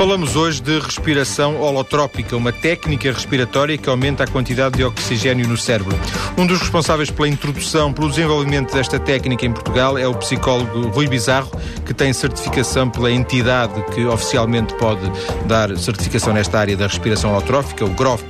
Falamos 0.00 0.34
hoje 0.34 0.62
de 0.62 0.78
respiração 0.78 1.60
holotrópica, 1.60 2.34
uma 2.34 2.50
técnica 2.50 3.12
respiratória 3.12 3.76
que 3.76 3.86
aumenta 3.86 4.24
a 4.24 4.26
quantidade 4.26 4.78
de 4.78 4.82
oxigênio 4.82 5.46
no 5.46 5.58
cérebro. 5.58 5.94
Um 6.38 6.46
dos 6.46 6.58
responsáveis 6.58 7.10
pela 7.10 7.28
introdução, 7.28 7.92
pelo 7.92 8.08
desenvolvimento 8.08 8.72
desta 8.72 8.98
técnica 8.98 9.44
em 9.44 9.52
Portugal 9.52 9.98
é 9.98 10.08
o 10.08 10.14
psicólogo 10.14 10.88
Rui 10.88 11.06
Bizarro, 11.06 11.50
que 11.84 11.92
tem 11.92 12.14
certificação 12.14 12.88
pela 12.88 13.12
entidade 13.12 13.74
que 13.94 14.06
oficialmente 14.06 14.72
pode 14.76 15.02
dar 15.44 15.76
certificação 15.76 16.32
nesta 16.32 16.58
área 16.58 16.78
da 16.78 16.86
respiração 16.86 17.32
holotrófica, 17.32 17.84
o 17.84 17.90
GROF 17.90 18.24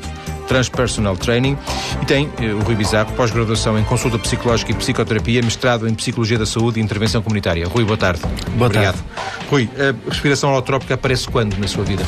Transpersonal 0.50 1.16
Training 1.16 1.56
e 2.02 2.06
tem 2.06 2.28
eh, 2.40 2.52
o 2.52 2.58
Rui 2.58 2.74
Bizarro, 2.74 3.12
pós-graduação 3.12 3.78
em 3.78 3.84
consulta 3.84 4.18
psicológica 4.18 4.72
e 4.72 4.74
psicoterapia, 4.74 5.40
mestrado 5.42 5.86
em 5.86 5.94
Psicologia 5.94 6.36
da 6.36 6.44
Saúde 6.44 6.80
e 6.80 6.82
Intervenção 6.82 7.22
Comunitária. 7.22 7.68
Rui, 7.68 7.84
boa 7.84 7.96
tarde. 7.96 8.20
Boa 8.56 8.66
Obrigado. 8.66 8.96
tarde. 8.96 9.46
Rui, 9.48 9.70
a 9.78 10.10
respiração 10.10 10.50
holotrópica 10.50 10.94
aparece 10.94 11.28
quando 11.28 11.56
na 11.56 11.68
sua 11.68 11.84
vida? 11.84 12.04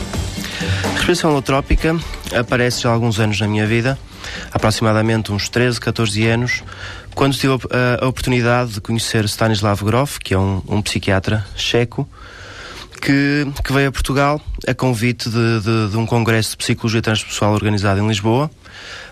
A 0.84 0.88
respiração 0.88 1.30
holotrópica 1.30 1.96
aparece 2.36 2.82
já 2.82 2.90
há 2.90 2.92
alguns 2.92 3.20
anos 3.20 3.38
na 3.38 3.46
minha 3.46 3.64
vida, 3.64 3.96
aproximadamente 4.50 5.30
uns 5.30 5.48
13, 5.48 5.80
14 5.80 6.26
anos, 6.26 6.64
quando 7.14 7.36
tive 7.36 7.54
a, 7.70 8.04
a 8.04 8.08
oportunidade 8.08 8.72
de 8.72 8.80
conhecer 8.80 9.24
Stanislav 9.26 9.84
Grof, 9.84 10.18
que 10.18 10.34
é 10.34 10.38
um, 10.38 10.60
um 10.66 10.82
psiquiatra 10.82 11.46
checo, 11.54 12.08
que, 13.02 13.46
que, 13.64 13.72
veio 13.72 13.88
a 13.88 13.92
Portugal 13.92 14.40
a 14.66 14.72
convite 14.72 15.28
de, 15.28 15.60
de, 15.60 15.90
de, 15.90 15.96
um 15.96 16.06
congresso 16.06 16.52
de 16.52 16.58
psicologia 16.58 17.02
transpessoal 17.02 17.52
organizado 17.52 18.00
em 18.00 18.06
Lisboa, 18.06 18.48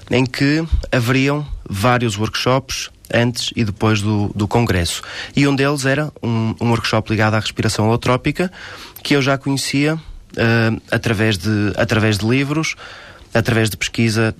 em 0.08 0.24
que 0.24 0.64
haveriam 0.92 1.44
vários 1.68 2.16
workshops 2.16 2.88
antes 3.12 3.50
e 3.56 3.64
depois 3.64 4.00
do, 4.00 4.30
do 4.34 4.46
congresso. 4.46 5.02
E 5.34 5.46
um 5.48 5.54
deles 5.56 5.84
era 5.84 6.12
um, 6.22 6.54
um 6.60 6.70
workshop 6.70 7.10
ligado 7.10 7.34
à 7.34 7.40
respiração 7.40 7.88
holotrópica, 7.88 8.50
que 9.02 9.16
eu 9.16 9.20
já 9.20 9.36
conhecia 9.36 9.96
uh, 9.96 10.82
através, 10.90 11.36
de, 11.36 11.72
através 11.76 12.16
de 12.16 12.26
livros, 12.26 12.76
através 13.34 13.68
de 13.68 13.76
pesquisa 13.76 14.34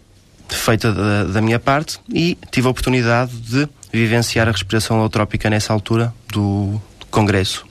feita 0.49 0.93
da, 0.93 1.25
da 1.25 1.41
minha 1.41 1.59
parte, 1.59 1.99
e 2.09 2.39
tive 2.53 2.69
a 2.69 2.71
oportunidade 2.71 3.33
de 3.33 3.69
vivenciar 3.93 4.49
a 4.49 4.53
respiração 4.53 4.99
holotrópica 4.99 5.51
nessa 5.51 5.73
altura 5.73 6.15
do, 6.33 6.81
congresso. 7.11 7.65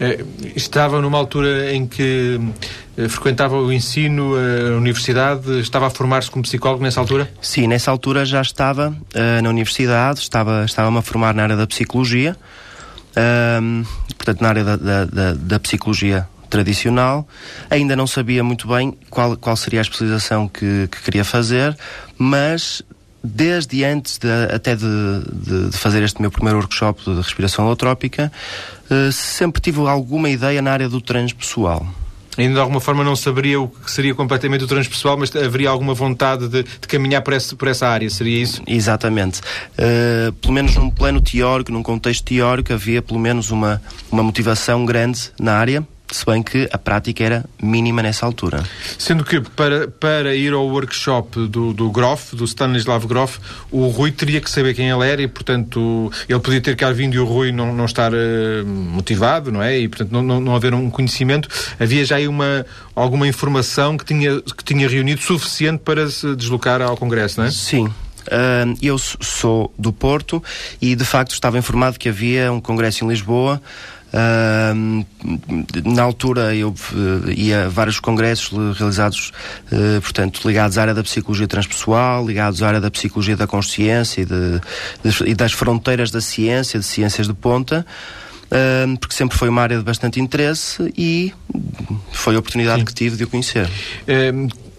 Eh, 0.00 0.24
estava 0.54 1.00
numa 1.00 1.18
altura 1.18 1.72
em 1.72 1.86
que 1.86 2.40
eh, 2.96 3.08
frequentava 3.08 3.56
o 3.56 3.72
ensino, 3.72 4.34
eh, 4.36 4.74
a 4.74 4.76
universidade, 4.76 5.60
estava 5.60 5.86
a 5.86 5.90
formar-se 5.90 6.30
como 6.30 6.42
psicólogo 6.42 6.82
nessa 6.82 6.98
altura? 7.00 7.30
Sim, 7.40 7.66
nessa 7.66 7.90
altura 7.90 8.24
já 8.24 8.40
estava 8.40 8.88
uh, 8.88 9.42
na 9.42 9.50
universidade, 9.50 10.20
estava, 10.20 10.64
estava-me 10.64 10.98
a 10.98 11.02
formar 11.02 11.34
na 11.34 11.42
área 11.42 11.56
da 11.56 11.66
psicologia, 11.66 12.36
uh, 13.12 13.86
portanto 14.16 14.40
na 14.40 14.48
área 14.48 14.64
da, 14.64 14.76
da, 14.76 15.04
da, 15.04 15.32
da, 15.34 15.60
psicologia 15.60 16.26
tradicional. 16.48 17.28
Ainda 17.68 17.94
não 17.94 18.06
sabia 18.06 18.42
muito 18.42 18.66
bem 18.66 18.96
qual, 19.10 19.36
qual 19.36 19.56
seria 19.56 19.80
a 19.80 19.82
especialização 19.82 20.48
que, 20.48 20.88
que 20.90 21.02
queria 21.02 21.24
fazer, 21.24 21.76
mas 22.16 22.82
desde 23.22 23.84
antes 23.84 24.18
de, 24.18 24.28
até 24.54 24.74
de, 24.74 24.84
de, 25.32 25.70
de, 25.70 25.76
fazer 25.76 26.02
este 26.02 26.20
meu 26.20 26.30
primeiro 26.30 26.58
workshop 26.58 27.02
de 27.04 27.16
respiração 27.16 27.66
holotrópica, 27.66 28.30
uh, 28.90 29.12
sempre 29.12 29.60
tive 29.60 29.80
alguma 29.80 30.28
ideia 30.28 30.62
na 30.62 30.72
área 30.72 30.88
do 30.88 31.00
transpessoal. 31.00 31.86
Ainda 32.38 32.54
de 32.54 32.60
alguma 32.60 32.80
forma 32.80 33.02
não 33.02 33.16
saberia 33.16 33.58
o 33.58 33.68
que 33.68 33.90
seria 33.90 34.14
completamente 34.14 34.62
o 34.62 34.66
transpessoal, 34.66 35.16
mas 35.16 35.34
haveria 35.34 35.70
alguma 35.70 35.94
vontade 35.94 36.48
de, 36.48 36.62
de 36.62 36.86
caminhar 36.86 37.22
por 37.22 37.32
essa, 37.32 37.56
por 37.56 37.66
essa 37.66 37.88
área, 37.88 38.08
seria 38.10 38.42
isso? 38.42 38.62
Exatamente. 38.66 39.40
Uh, 39.72 40.32
pelo 40.34 40.52
menos 40.52 40.76
num 40.76 40.90
plano 40.90 41.20
teórico, 41.20 41.72
num 41.72 41.82
contexto 41.82 42.24
teórico, 42.24 42.72
havia 42.72 43.00
pelo 43.00 43.18
menos 43.18 43.50
uma, 43.50 43.80
uma 44.12 44.22
motivação 44.22 44.84
grande 44.84 45.32
na 45.40 45.54
área 45.54 45.86
se 46.10 46.24
bem 46.24 46.42
que 46.42 46.68
a 46.72 46.78
prática 46.78 47.24
era 47.24 47.44
mínima 47.60 48.02
nessa 48.02 48.24
altura. 48.24 48.62
Sendo 48.98 49.24
que 49.24 49.40
para, 49.40 49.88
para 49.88 50.34
ir 50.34 50.52
ao 50.52 50.66
workshop 50.66 51.48
do, 51.48 51.72
do 51.72 51.90
Groff, 51.90 52.34
do 52.34 52.44
Stanislav 52.44 53.06
Groff, 53.06 53.38
o 53.70 53.88
Rui 53.88 54.12
teria 54.12 54.40
que 54.40 54.50
saber 54.50 54.74
quem 54.74 54.88
ele 54.88 55.06
era 55.08 55.22
e, 55.22 55.28
portanto, 55.28 56.10
ele 56.28 56.40
podia 56.40 56.60
ter 56.60 56.76
cá 56.76 56.92
vindo 56.92 57.14
e 57.14 57.18
o 57.18 57.24
Rui 57.24 57.52
não, 57.52 57.74
não 57.74 57.84
estar 57.84 58.12
uh, 58.12 58.66
motivado, 58.66 59.50
não 59.50 59.62
é? 59.62 59.78
E, 59.78 59.88
portanto, 59.88 60.12
não, 60.12 60.22
não, 60.22 60.40
não 60.40 60.54
haver 60.54 60.74
um 60.74 60.90
conhecimento. 60.90 61.48
Havia 61.78 62.04
já 62.04 62.16
aí 62.16 62.28
uma, 62.28 62.64
alguma 62.94 63.26
informação 63.26 63.96
que 63.96 64.04
tinha, 64.04 64.40
que 64.40 64.64
tinha 64.64 64.88
reunido 64.88 65.20
suficiente 65.20 65.80
para 65.84 66.08
se 66.08 66.34
deslocar 66.36 66.80
ao 66.80 66.96
Congresso, 66.96 67.40
não 67.40 67.46
é? 67.46 67.50
Sim, 67.50 67.92
Uh, 68.26 68.76
eu 68.82 68.98
sou 68.98 69.72
do 69.78 69.92
Porto 69.92 70.42
e 70.82 70.96
de 70.96 71.04
facto 71.04 71.30
estava 71.30 71.58
informado 71.58 71.96
que 71.96 72.08
havia 72.08 72.50
um 72.50 72.60
congresso 72.60 73.04
em 73.04 73.08
Lisboa 73.08 73.62
na 75.84 76.02
altura 76.02 76.54
eu 76.54 76.70
uh, 76.70 77.30
ia 77.30 77.64
a 77.64 77.68
vários 77.68 78.00
congressos 78.00 78.76
realizados, 78.76 79.32
uh, 79.70 80.00
portanto, 80.00 80.46
ligados 80.46 80.78
à 80.78 80.82
área 80.82 80.94
da 80.94 81.02
psicologia 81.02 81.46
transpessoal, 81.46 82.26
ligados 82.26 82.62
à 82.62 82.68
área 82.68 82.80
da 82.80 82.90
psicologia 82.90 83.36
da 83.36 83.46
consciência 83.46 84.22
e, 84.22 84.24
de, 84.24 84.60
de, 85.04 85.30
e 85.30 85.34
das 85.34 85.52
fronteiras 85.52 86.10
da 86.10 86.20
ciência, 86.20 86.78
de 86.78 86.86
ciências 86.86 87.26
de 87.26 87.34
ponta. 87.34 87.84
porque 89.00 89.14
sempre 89.14 89.36
foi 89.36 89.48
uma 89.48 89.62
área 89.62 89.78
de 89.78 89.84
bastante 89.84 90.20
interesse 90.20 90.92
e 90.96 91.32
foi 92.12 92.36
a 92.36 92.38
oportunidade 92.38 92.80
Sim. 92.80 92.84
que 92.84 92.94
tive 92.94 93.16
de 93.16 93.24
o 93.24 93.28
conhecer 93.28 93.68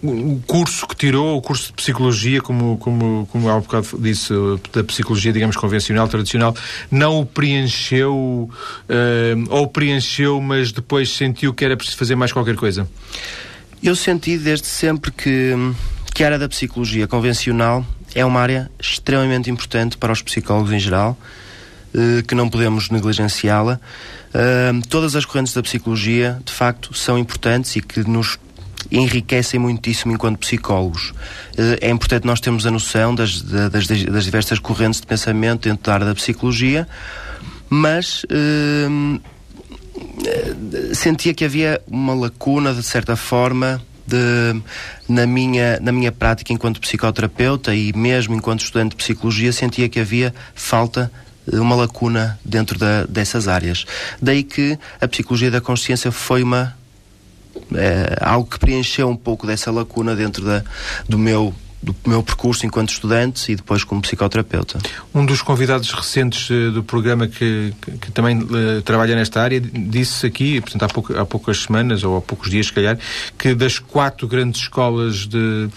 o 0.03 0.39
curso 0.45 0.87
que 0.87 0.95
tirou, 0.95 1.37
o 1.37 1.41
curso 1.41 1.67
de 1.67 1.73
psicologia, 1.73 2.41
como, 2.41 2.77
como, 2.77 3.27
como 3.31 3.49
há 3.49 3.55
um 3.55 3.61
bocado 3.61 3.87
disse, 3.99 4.31
da 4.71 4.83
psicologia, 4.83 5.33
digamos, 5.33 5.55
convencional, 5.55 6.07
tradicional, 6.07 6.55
não 6.91 7.19
o 7.19 7.25
preencheu, 7.25 8.15
uh, 8.15 8.49
ou 9.49 9.67
preencheu, 9.67 10.39
mas 10.39 10.71
depois 10.71 11.09
sentiu 11.09 11.53
que 11.53 11.65
era 11.65 11.75
preciso 11.75 11.97
fazer 11.97 12.15
mais 12.15 12.31
qualquer 12.31 12.55
coisa? 12.55 12.87
Eu 13.81 13.95
senti 13.95 14.37
desde 14.37 14.67
sempre 14.67 15.11
que, 15.11 15.53
que 16.13 16.23
a 16.23 16.27
área 16.27 16.39
da 16.39 16.49
psicologia 16.49 17.07
convencional 17.07 17.85
é 18.13 18.23
uma 18.23 18.39
área 18.39 18.69
extremamente 18.79 19.49
importante 19.49 19.97
para 19.97 20.11
os 20.11 20.21
psicólogos 20.21 20.71
em 20.71 20.79
geral, 20.79 21.17
uh, 21.93 22.23
que 22.27 22.35
não 22.35 22.49
podemos 22.49 22.89
negligenciá-la. 22.89 23.79
Uh, 24.29 24.87
todas 24.89 25.15
as 25.15 25.25
correntes 25.25 25.53
da 25.53 25.63
psicologia, 25.63 26.39
de 26.45 26.53
facto, 26.53 26.93
são 26.93 27.17
importantes 27.17 27.75
e 27.75 27.81
que 27.81 28.07
nos 28.07 28.37
enriquecem 28.91 29.59
muitíssimo 29.59 30.13
enquanto 30.13 30.37
psicólogos. 30.39 31.13
Eh, 31.57 31.87
é 31.87 31.89
importante 31.89 32.25
nós 32.25 32.39
termos 32.39 32.65
a 32.65 32.71
noção 32.71 33.13
das, 33.13 33.41
das, 33.41 33.87
das 33.87 34.23
diversas 34.23 34.59
correntes 34.59 35.01
de 35.01 35.07
pensamento 35.07 35.67
dentro 35.67 35.83
da 35.83 35.93
área 35.93 36.05
da 36.05 36.15
psicologia, 36.15 36.87
mas 37.69 38.23
uh, 38.25 39.21
sentia 40.93 41.33
que 41.33 41.43
havia 41.43 41.81
uma 41.87 42.13
lacuna, 42.13 42.73
de 42.73 42.83
certa 42.83 43.15
forma, 43.15 43.81
de, 44.05 44.61
na, 45.07 45.25
minha, 45.25 45.79
na 45.81 45.91
minha 45.91 46.11
prática 46.11 46.53
enquanto 46.53 46.79
psicoterapeuta 46.79 47.75
e 47.75 47.91
mesmo 47.93 48.35
enquanto 48.35 48.61
estudante 48.61 48.91
de 48.91 48.95
psicologia, 48.95 49.51
sentia 49.51 49.89
que 49.89 49.99
havia 49.99 50.33
falta 50.55 51.11
uma 51.53 51.75
lacuna 51.75 52.39
dentro 52.43 52.77
da, 52.77 53.05
dessas 53.05 53.47
áreas. 53.47 53.85
Daí 54.21 54.43
que 54.43 54.77
a 54.99 55.07
psicologia 55.07 55.51
da 55.51 55.61
consciência 55.61 56.11
foi 56.11 56.43
uma 56.43 56.75
é, 57.73 58.17
algo 58.21 58.49
que 58.49 58.59
preencheu 58.59 59.09
um 59.09 59.15
pouco 59.15 59.47
dessa 59.47 59.71
lacuna 59.71 60.15
dentro 60.15 60.43
da, 60.43 60.63
do 61.07 61.17
meu 61.17 61.53
do 61.81 61.95
meu 62.05 62.23
percurso 62.23 62.65
enquanto 62.65 62.89
estudante 62.89 63.51
e 63.51 63.55
depois 63.55 63.83
como 63.83 64.01
psicoterapeuta. 64.01 64.79
Um 65.13 65.25
dos 65.25 65.41
convidados 65.41 65.91
recentes 65.91 66.49
uh, 66.49 66.71
do 66.71 66.83
programa 66.83 67.27
que, 67.27 67.73
que, 67.81 67.91
que 67.91 68.11
também 68.11 68.39
uh, 68.39 68.81
trabalha 68.83 69.15
nesta 69.15 69.41
área 69.41 69.59
disse 69.59 70.25
aqui, 70.25 70.59
portanto, 70.59 70.83
há, 70.83 70.87
pouco, 70.87 71.17
há 71.17 71.25
poucas 71.25 71.63
semanas 71.63 72.03
ou 72.03 72.17
há 72.17 72.21
poucos 72.21 72.49
dias, 72.49 72.67
se 72.67 72.73
calhar, 72.73 72.97
que 73.37 73.53
das 73.53 73.77
quatro 73.77 74.27
grandes 74.27 74.61
escolas 74.61 75.27
de, 75.27 75.69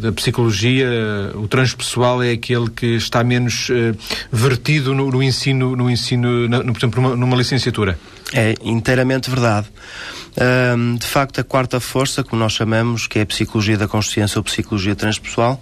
da 0.00 0.12
psicologia, 0.12 0.86
o 1.34 1.46
transpessoal 1.46 2.22
é 2.22 2.32
aquele 2.32 2.68
que 2.70 2.96
está 2.96 3.22
menos 3.22 3.68
uh, 3.68 3.96
vertido 4.30 4.94
no, 4.94 5.10
no, 5.10 5.22
ensino, 5.22 5.76
no 5.76 5.90
ensino, 5.90 6.48
no, 6.48 6.72
por 6.72 6.78
exemplo, 6.78 7.02
numa, 7.02 7.16
numa 7.16 7.36
licenciatura. 7.36 7.98
É 8.32 8.54
inteiramente 8.62 9.30
verdade. 9.30 9.68
Um, 10.76 10.94
de 10.94 11.06
facto, 11.06 11.40
a 11.40 11.44
quarta 11.44 11.80
força, 11.80 12.22
como 12.22 12.40
nós 12.40 12.52
chamamos, 12.52 13.08
que 13.08 13.18
é 13.18 13.22
a 13.22 13.26
psicologia 13.26 13.76
da 13.76 13.88
consciência 13.88 14.38
ou 14.38 14.44
psicologia 14.44 14.94
transpessoal, 14.94 15.60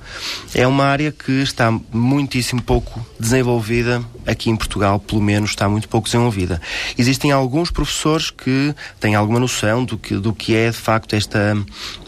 é 0.54 0.66
uma 0.66 0.84
área 0.84 1.10
que 1.10 1.32
está 1.32 1.72
muitíssimo 1.92 2.60
pouco 2.60 3.04
desenvolvida 3.18 4.04
aqui 4.26 4.50
em 4.50 4.56
Portugal, 4.56 4.98
pelo 4.98 5.22
menos 5.22 5.50
está 5.50 5.68
muito 5.68 5.88
pouco 5.88 6.06
desenvolvida. 6.06 6.60
Existem 6.98 7.32
alguns 7.32 7.70
professores 7.70 8.30
que 8.30 8.74
têm 9.00 9.14
alguma 9.14 9.40
noção 9.40 9.84
do 9.84 9.96
que, 9.96 10.14
do 10.16 10.34
que 10.34 10.54
é, 10.54 10.70
de 10.70 10.76
facto, 10.76 11.14
esta, 11.14 11.56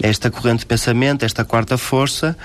esta 0.02 0.30
corrente 0.30 0.60
de 0.60 0.66
pensamento, 0.66 1.24
esta 1.24 1.44
quarta 1.44 1.57
força, 1.78 2.36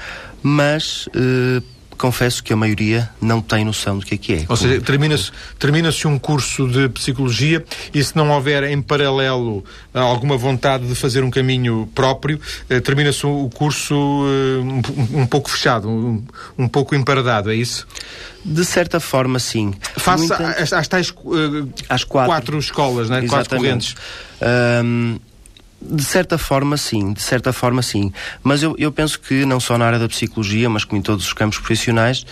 mas 0.41 1.07
uh, 1.07 1.63
confesso 2.03 2.43
que 2.43 2.51
a 2.51 2.55
maioria 2.55 3.09
não 3.21 3.41
tem 3.41 3.63
noção 3.63 3.97
do 3.97 4.05
que 4.05 4.15
é 4.15 4.17
que 4.17 4.33
é. 4.33 4.45
Ou 4.49 4.57
seja, 4.57 4.81
termina-se 4.81 5.31
termina 5.57 5.89
um 6.05 6.19
curso 6.19 6.67
de 6.67 6.89
psicologia 6.89 7.63
e 7.93 8.03
se 8.03 8.15
não 8.15 8.29
houver 8.31 8.63
em 8.63 8.81
paralelo 8.81 9.63
ah, 9.93 10.01
alguma 10.01 10.35
vontade 10.35 10.85
de 10.85 10.95
fazer 10.95 11.23
um 11.23 11.31
caminho 11.31 11.89
próprio, 11.95 12.39
eh, 12.69 12.79
termina-se 12.81 13.25
o 13.25 13.49
curso 13.53 13.95
eh, 13.95 14.59
um, 14.59 15.21
um, 15.21 15.25
pouco 15.25 15.49
fechado, 15.49 15.87
um, 15.87 16.21
um 16.57 16.67
pouco 16.67 16.93
emparedado, 16.93 17.51
é 17.51 17.55
isso? 17.55 17.87
De 18.43 18.65
certa 18.65 18.99
forma, 18.99 19.39
sim. 19.39 19.73
Face 19.95 20.25
entanto, 20.25 20.73
às, 20.73 20.87
tais 20.89 21.09
uh, 21.09 21.15
quatro, 22.05 22.07
quatro 22.07 22.59
escolas, 22.59 23.09
né? 23.09 23.25
quatro 23.27 23.55
correntes. 23.55 23.95
Um, 24.83 25.17
De 25.89 26.03
certa 26.03 26.37
forma, 26.37 26.77
sim. 26.77 27.13
De 27.13 27.21
certa 27.21 27.51
forma, 27.51 27.81
sim. 27.81 28.11
Mas 28.41 28.63
eu, 28.63 28.75
eu 28.77 28.91
penso 28.91 29.19
que, 29.19 29.45
não 29.45 29.59
só 29.59 29.77
na 29.77 29.85
área 29.85 29.99
da 29.99 30.07
psicologia, 30.07 30.69
mas 30.69 30.83
como 30.83 30.99
em 30.99 31.01
todos 31.01 31.25
os 31.25 31.33
campos 31.33 31.59
profissionais, 31.59 32.25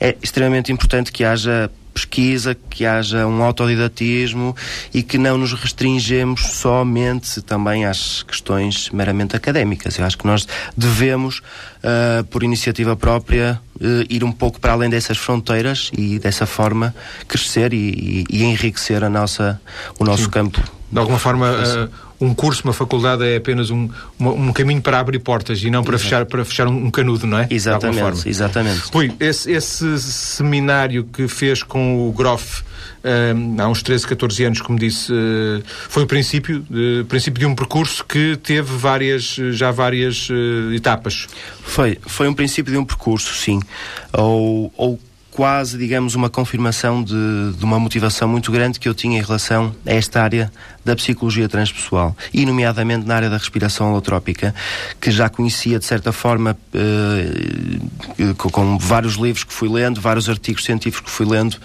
é 0.00 0.16
extremamente 0.22 0.72
importante 0.72 1.10
que 1.12 1.24
haja 1.24 1.70
pesquisa, 1.92 2.56
que 2.70 2.84
haja 2.86 3.26
um 3.26 3.42
autodidatismo 3.42 4.56
e 4.92 5.02
que 5.02 5.18
não 5.18 5.36
nos 5.38 5.52
restringemos 5.52 6.40
somente 6.54 7.42
também 7.42 7.84
às 7.84 8.22
questões 8.22 8.90
meramente 8.90 9.36
académicas. 9.36 9.98
Eu 9.98 10.04
acho 10.04 10.18
que 10.18 10.26
nós 10.26 10.46
devemos, 10.76 11.38
uh, 11.38 12.24
por 12.30 12.42
iniciativa 12.42 12.96
própria, 12.96 13.60
uh, 13.76 13.84
ir 14.08 14.24
um 14.24 14.32
pouco 14.32 14.58
para 14.58 14.72
além 14.72 14.88
dessas 14.88 15.18
fronteiras 15.18 15.90
e 15.96 16.18
dessa 16.18 16.46
forma 16.46 16.94
crescer 17.28 17.72
e, 17.72 18.24
e, 18.30 18.38
e 18.38 18.44
enriquecer 18.44 19.04
a 19.04 19.10
nossa, 19.10 19.60
o 19.98 20.04
nosso 20.04 20.24
Sim. 20.24 20.30
campo. 20.30 20.81
De 20.92 20.98
alguma 20.98 21.18
forma, 21.18 21.50
uh, 21.50 21.88
um 22.20 22.34
curso, 22.34 22.64
uma 22.64 22.74
faculdade 22.74 23.24
é 23.24 23.36
apenas 23.36 23.70
um, 23.70 23.88
um, 24.20 24.28
um 24.28 24.52
caminho 24.52 24.82
para 24.82 25.00
abrir 25.00 25.18
portas 25.20 25.62
e 25.62 25.70
não 25.70 25.82
para 25.82 25.98
fechar, 25.98 26.26
para 26.26 26.44
fechar 26.44 26.68
um, 26.68 26.84
um, 26.86 26.90
canudo, 26.90 27.26
não 27.26 27.38
é? 27.38 27.46
Exatamente, 27.48 28.28
exatamente. 28.28 28.82
Rui, 28.92 29.10
esse, 29.18 29.50
esse 29.50 29.98
seminário 29.98 31.04
que 31.04 31.26
fez 31.26 31.62
com 31.62 32.06
o 32.06 32.12
Groff 32.12 32.62
um, 33.02 33.60
há 33.60 33.68
uns 33.68 33.82
13, 33.82 34.06
14 34.06 34.44
anos, 34.44 34.60
como 34.60 34.78
disse, 34.78 35.10
uh, 35.10 35.62
foi 35.88 36.02
o 36.02 36.06
princípio, 36.06 36.62
princípio 37.08 37.40
de 37.40 37.46
um 37.46 37.54
percurso 37.54 38.04
que 38.04 38.36
teve 38.36 38.76
várias, 38.76 39.36
já 39.52 39.70
várias 39.70 40.28
etapas. 40.76 41.26
Foi, 41.62 41.98
foi 42.06 42.28
um 42.28 42.34
princípio 42.34 42.70
de 42.70 42.78
um 42.78 42.84
percurso, 42.84 43.32
sim. 43.32 43.60
Ou, 44.12 44.70
ou 44.76 45.00
quase, 45.32 45.78
digamos, 45.78 46.14
uma 46.14 46.28
confirmação 46.28 47.02
de, 47.02 47.14
de, 47.56 47.64
uma 47.64 47.80
motivação 47.80 48.28
muito 48.28 48.52
grande 48.52 48.78
que 48.78 48.86
eu 48.86 48.94
tinha 48.94 49.18
em 49.18 49.22
relação 49.22 49.74
a 49.84 49.92
esta 49.92 50.22
área 50.22 50.52
da 50.84 50.94
psicologia 50.94 51.48
transpessoal, 51.48 52.14
e 52.34 52.44
nomeadamente 52.44 53.06
na 53.06 53.16
área 53.16 53.30
da 53.30 53.38
respiração 53.38 53.90
holotrópica, 53.90 54.54
que 55.00 55.10
já 55.10 55.28
conhecia 55.28 55.78
de 55.78 55.86
certa 55.86 56.12
forma 56.12 56.56
eh, 56.74 58.34
com 58.36 58.76
vários 58.76 59.14
livros 59.14 59.42
que 59.42 59.52
fui 59.52 59.70
lendo, 59.70 60.00
vários 60.00 60.28
artigos 60.28 60.64
científicos 60.64 61.10
que 61.10 61.16
fui 61.16 61.26
lendo 61.26 61.56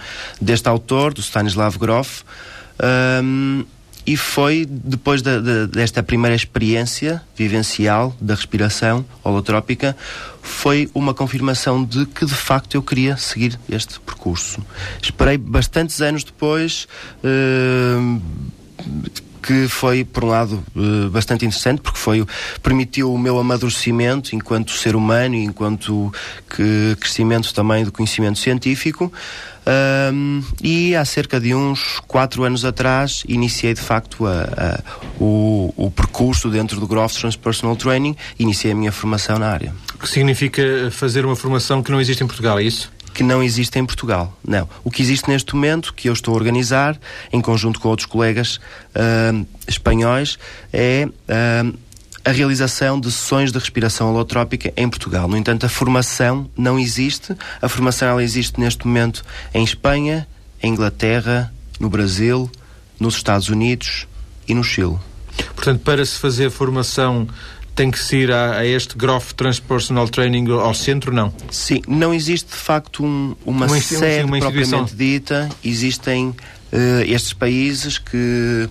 deste 0.42 0.70
autor, 0.70 1.14
do 1.14 1.20
Stanislav 1.20 1.78
Grof. 1.78 2.24
E 4.08 4.16
foi 4.16 4.66
depois 4.66 5.22
de, 5.22 5.42
de, 5.42 5.68
desta 5.68 6.02
primeira 6.02 6.34
experiência 6.34 7.22
vivencial 7.36 8.16
da 8.22 8.34
respiração 8.34 9.06
holotrópica, 9.22 9.98
foi 10.42 10.90
uma 10.96 11.14
confirmação 11.14 11.84
de 11.84 12.06
que 12.06 12.26
de 12.26 12.34
facto 12.34 12.76
eu 12.76 12.82
queria 12.82 13.18
seguir 13.18 13.60
este 13.70 14.00
percurso. 14.00 14.66
Esperei 15.02 15.38
bastantes 15.38 16.02
anos 16.02 16.24
depois. 16.24 16.88
Uh, 17.22 18.22
que 19.42 19.66
foi, 19.70 20.04
por 20.04 20.26
um 20.26 20.28
lado, 20.28 20.62
uh, 20.76 21.10
bastante 21.10 21.46
interessante, 21.46 21.80
porque 21.80 21.98
foi, 21.98 22.26
permitiu 22.62 23.14
o 23.14 23.18
meu 23.18 23.40
amadurecimento 23.40 24.36
enquanto 24.36 24.74
ser 24.74 24.94
humano 24.94 25.36
e 25.36 25.44
enquanto 25.46 26.14
que, 26.50 26.98
crescimento 27.00 27.54
também 27.54 27.86
do 27.86 27.92
conhecimento 27.92 28.40
científico. 28.40 29.12
Um, 29.68 30.42
e 30.64 30.96
há 30.96 31.04
cerca 31.04 31.42
de 31.42 31.54
uns 31.54 32.00
quatro 32.08 32.44
anos 32.44 32.64
atrás 32.64 33.24
iniciei 33.28 33.74
de 33.74 33.82
facto 33.82 34.26
a, 34.26 34.44
a, 34.44 34.80
o, 35.20 35.74
o, 35.76 35.92
percurso 35.92 36.50
dentro 36.50 36.80
do 36.80 36.88
Groff 36.88 37.20
Transpersonal 37.20 37.76
Training, 37.76 38.16
iniciei 38.40 38.72
a 38.72 38.76
minha 38.76 38.94
formação 38.94 39.38
na 39.38 39.50
área. 39.50 39.76
O 39.94 39.98
que 39.98 40.08
significa 40.08 40.90
fazer 40.92 41.26
uma 41.26 41.36
formação 41.36 41.84
que 41.84 41.92
não 41.92 42.00
existe 42.00 42.24
em 42.24 42.28
Portugal, 42.28 42.58
é 42.60 42.64
isso? 42.64 42.90
que 43.14 43.24
não 43.24 43.42
existe 43.42 43.80
em 43.80 43.86
Portugal. 43.86 44.38
Não. 44.48 44.70
O 44.84 44.92
que 44.92 45.02
existe 45.02 45.28
neste 45.28 45.56
momento, 45.56 45.92
que 45.92 46.08
eu 46.08 46.14
estou 46.14 46.36
a 46.36 46.38
organizar, 46.38 46.96
em 47.34 47.42
conjunto 47.42 47.80
com 47.80 47.90
outros 47.90 48.06
colegas 48.06 48.58
uh, 48.94 49.44
espanhóis, 49.68 50.38
é 50.72 51.08
uh, 51.08 51.78
a 52.28 52.32
realização 52.32 53.00
de 53.00 53.10
sessões 53.10 53.54
de 53.54 53.58
respiração 53.58 54.10
holotrópica 54.10 54.74
em 54.76 54.90
Portugal. 54.90 55.30
No 55.30 55.38
entanto, 55.38 55.66
a 55.66 55.70
formação 55.70 56.50
não 56.58 56.78
existe. 56.78 57.34
A 57.62 57.70
formação 57.70 58.10
ela 58.10 58.22
existe 58.22 58.60
neste 58.60 58.86
momento 58.86 59.24
em 59.54 59.64
Espanha, 59.64 60.28
em 60.62 60.74
Inglaterra, 60.74 61.54
no 61.80 61.90
Brasil, 61.90 62.52
nos 63.00 63.16
Estados 63.16 63.48
Unidos 63.48 64.08
e 64.46 64.54
no 64.54 64.62
Chile. 64.62 64.98
Portanto, 65.56 65.80
para 65.86 66.06
se 66.06 66.20
fazer 66.20 66.52
formação 66.52 67.30
tem 67.74 67.90
que 67.90 68.00
se 68.00 68.18
ir 68.18 68.32
a, 68.32 68.58
a, 68.58 68.66
este 68.66 68.98
Groff 68.98 69.34
Transpersonal 69.34 70.10
Training 70.10 70.50
ao 70.52 70.74
centro, 70.74 71.14
não? 71.14 71.34
Sim, 71.50 71.82
não 71.88 72.14
existe 72.14 72.50
de 72.50 72.58
facto 72.58 73.06
um, 73.06 73.38
uma, 73.46 73.68
uma 73.68 73.80
sede 73.80 74.26
uma 74.26 74.40
propriamente 74.40 74.94
dita. 74.94 75.48
Existem 75.64 76.30
uh, 76.30 76.36
estes 77.06 77.32
países 77.34 77.98
que, 77.98 78.68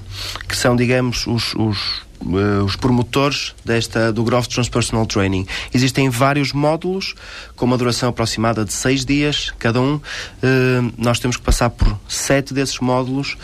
que 0.47 0.57
são, 0.57 0.77
digamos, 0.77 1.27
os, 1.27 1.55
os, 1.55 2.06
uh, 2.21 2.65
os 2.65 2.77
promotores 2.77 3.55
desta, 3.65 4.13
do 4.13 4.23
Groff 4.25 4.49
Transpersonal 4.49 5.07
Training. 5.07 5.47
Existem 5.73 6.09
vários 6.09 6.53
módulos 6.53 7.15
com 7.55 7.65
uma 7.65 7.79
duração 7.79 8.09
aproximada 8.09 8.65
de 8.65 8.73
seis 8.73 9.05
dias 9.05 9.53
cada 9.59 9.81
um. 9.81 9.95
Uh, 9.95 10.93
nós 10.97 11.19
temos 11.19 11.37
que 11.37 11.43
passar 11.43 11.71
por 11.71 11.99
sete 12.09 12.53
desses 12.55 12.79
módulos. 12.81 13.37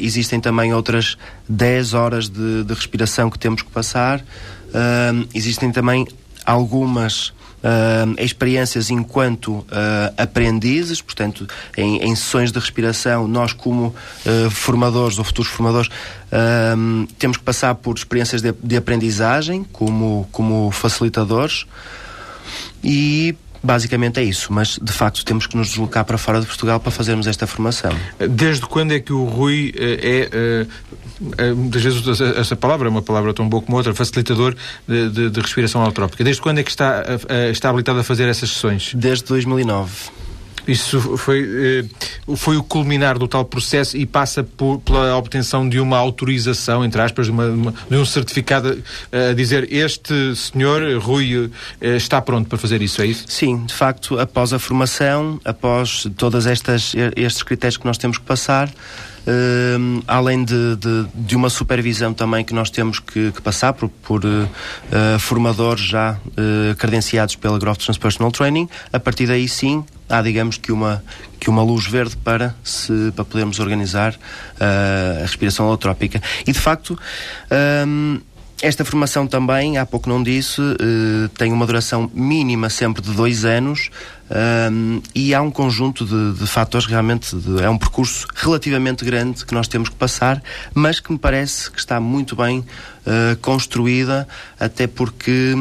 existem 0.00 0.40
também 0.40 0.72
outras 0.72 1.16
dez 1.48 1.92
horas 1.94 2.28
de, 2.28 2.64
de 2.64 2.74
respiração 2.74 3.30
que 3.30 3.38
temos 3.38 3.62
que 3.62 3.70
passar. 3.70 4.20
Uh, 4.20 5.26
existem 5.34 5.72
também 5.72 6.06
algumas 6.44 7.28
Uh, 7.28 7.35
experiências 8.18 8.90
enquanto 8.90 9.52
uh, 9.58 9.66
aprendizes, 10.16 11.00
portanto, 11.00 11.46
em, 11.76 11.98
em, 11.98 12.14
sessões 12.14 12.52
de 12.52 12.58
respiração, 12.58 13.26
nós, 13.26 13.52
como 13.52 13.86
uh, 13.86 14.50
formadores 14.50 15.18
ou 15.18 15.24
futuros 15.24 15.50
formadores, 15.50 15.90
temos 17.18 17.36
que 17.36 17.42
passar 17.44 17.74
por 17.76 17.96
experiências 17.96 18.42
de, 18.42 18.52
de 18.52 18.76
aprendizagem 18.76 19.64
como, 19.72 20.28
como 20.32 20.70
facilitadores 20.72 21.66
e 22.82 23.34
Basicamente 23.66 24.20
é 24.20 24.22
isso, 24.22 24.52
mas 24.52 24.78
de 24.80 24.92
facto 24.92 25.24
temos 25.24 25.48
que 25.48 25.56
nos 25.56 25.70
deslocar 25.70 26.04
para 26.04 26.16
fora 26.16 26.40
de 26.40 26.46
Portugal 26.46 26.78
para 26.78 26.92
fazermos 26.92 27.26
esta 27.26 27.48
formação. 27.48 27.90
Desde 28.30 28.64
quando 28.64 28.92
é 28.92 29.00
que 29.00 29.12
o 29.12 29.24
Rui 29.24 29.74
é, 29.76 30.30
é, 31.38 31.46
é 31.48 31.52
muitas 31.52 31.82
vezes 31.82 32.20
essa 32.20 32.54
palavra 32.54 32.86
é 32.86 32.90
uma 32.90 33.02
palavra 33.02 33.34
tão 33.34 33.48
boa 33.48 33.60
como 33.60 33.76
outra, 33.76 33.92
facilitador 33.92 34.54
de, 34.86 35.10
de, 35.10 35.30
de 35.30 35.40
respiração 35.40 35.82
alotrópica. 35.82 36.22
Desde 36.22 36.40
quando 36.40 36.58
é 36.58 36.62
que 36.62 36.70
está, 36.70 37.02
está 37.50 37.70
habilitado 37.70 37.98
a 37.98 38.04
fazer 38.04 38.28
essas 38.28 38.50
sessões? 38.50 38.94
Desde 38.94 39.24
2009. 39.24 40.25
Isso 40.66 41.16
foi, 41.16 41.84
eh, 41.88 42.34
foi 42.36 42.56
o 42.56 42.62
culminar 42.62 43.18
do 43.18 43.28
tal 43.28 43.44
processo 43.44 43.96
e 43.96 44.04
passa 44.04 44.42
por, 44.42 44.80
pela 44.80 45.16
obtenção 45.16 45.68
de 45.68 45.78
uma 45.78 45.96
autorização, 45.96 46.84
entre 46.84 47.00
aspas, 47.00 47.26
de, 47.26 47.32
uma, 47.32 47.74
de 47.88 47.96
um 47.96 48.04
certificado 48.04 48.82
eh, 49.12 49.30
a 49.30 49.32
dizer 49.32 49.72
este 49.72 50.34
senhor, 50.34 50.82
Rui, 50.98 51.50
eh, 51.80 51.96
está 51.96 52.20
pronto 52.20 52.48
para 52.48 52.58
fazer 52.58 52.82
isso, 52.82 53.00
é 53.00 53.06
isso? 53.06 53.24
Sim, 53.28 53.64
de 53.64 53.74
facto, 53.74 54.18
após 54.18 54.52
a 54.52 54.58
formação, 54.58 55.40
após 55.44 56.06
todas 56.16 56.46
estas 56.46 56.94
estes 57.14 57.42
critérios 57.42 57.76
que 57.76 57.86
nós 57.86 57.98
temos 57.98 58.18
que 58.18 58.24
passar, 58.24 58.70
Uh, 59.26 60.02
além 60.06 60.44
de, 60.44 60.76
de, 60.76 61.06
de, 61.12 61.34
uma 61.34 61.50
supervisão 61.50 62.14
também 62.14 62.44
que 62.44 62.54
nós 62.54 62.70
temos 62.70 63.00
que, 63.00 63.32
que 63.32 63.42
passar 63.42 63.72
por, 63.72 63.88
por 63.88 64.24
uh, 64.24 65.18
formadores 65.18 65.84
já 65.84 66.12
uh, 66.12 66.76
credenciados 66.76 67.34
pela 67.34 67.58
Growth 67.58 67.78
Transpersonal 67.78 68.30
Training, 68.30 68.68
a 68.92 69.00
partir 69.00 69.26
daí 69.26 69.48
sim 69.48 69.84
há 70.08 70.22
digamos 70.22 70.58
que 70.58 70.70
uma 70.70 71.02
que 71.40 71.50
uma 71.50 71.60
luz 71.60 71.88
verde 71.88 72.16
para 72.16 72.54
se 72.62 73.12
para 73.16 73.24
podermos 73.24 73.58
organizar 73.58 74.14
a 74.60 75.22
respiração 75.22 75.66
holotrópica 75.66 76.22
e 76.46 76.52
de 76.52 76.60
facto 76.60 76.96
esta 78.62 78.84
formação 78.84 79.26
também, 79.26 79.76
há 79.76 79.84
pouco 79.84 80.08
não 80.08 80.22
disse, 80.22 80.60
uh, 80.60 81.28
tem 81.36 81.52
uma 81.52 81.66
duração 81.66 82.10
mínima 82.14 82.70
sempre 82.70 83.02
de 83.02 83.12
dois 83.12 83.44
anos 83.44 83.90
um, 84.72 85.00
e 85.14 85.34
há 85.34 85.42
um 85.42 85.50
conjunto 85.50 86.06
de, 86.06 86.38
de 86.38 86.46
fatores 86.46 86.86
realmente, 86.86 87.36
de, 87.36 87.62
é 87.62 87.68
um 87.68 87.76
percurso 87.76 88.26
relativamente 88.34 89.04
grande 89.04 89.44
que 89.44 89.52
nós 89.52 89.68
temos 89.68 89.90
que 89.90 89.94
passar, 89.94 90.42
mas 90.74 91.00
que 91.00 91.12
me 91.12 91.18
parece 91.18 91.70
que 91.70 91.78
está 91.78 92.00
muito 92.00 92.34
bem 92.34 92.60
uh, 92.60 93.36
construída, 93.42 94.26
até 94.58 94.86
porque 94.86 95.54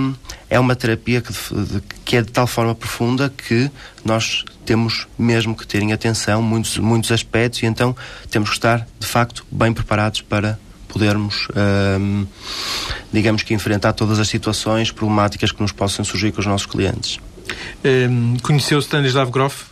é 0.50 0.58
uma 0.58 0.75
terapia 0.75 1.22
que, 1.22 1.34
de, 1.34 1.82
que 2.06 2.16
é 2.16 2.22
de 2.22 2.32
tal 2.32 2.48
forma 2.48 2.74
profunda 2.74 3.30
que 3.30 3.70
nós 4.06 4.46
temos 4.66 5.06
mesmo 5.20 5.54
que 5.54 5.68
ter 5.68 5.82
em 5.82 5.92
atenção 5.92 6.42
muitos, 6.42 6.78
muitos 6.78 7.12
aspectos 7.12 7.62
e 7.62 7.66
então 7.66 7.96
temos 8.32 8.50
que 8.50 8.56
estar, 8.56 8.88
de 9.00 9.06
facto, 9.06 9.46
bem 9.52 9.74
preparados 9.74 10.22
para 10.22 10.58
podermos, 10.96 11.50
um, 12.00 12.25
digamos 13.12 13.44
que, 13.44 13.54
enfrentar 13.54 13.92
todas 13.92 14.18
as 14.18 14.30
situações 14.30 14.92
problemáticas 14.92 15.52
que 15.52 15.62
nos 15.62 15.74
possam 15.74 16.06
surgir 16.06 16.32
com 16.32 16.40
os 16.40 16.48
nossos 16.48 16.66
clientes. 16.66 17.20
Um, 17.84 18.38
conheceu 18.42 18.80
Stanislav 18.80 19.30
Grof? 19.30 19.64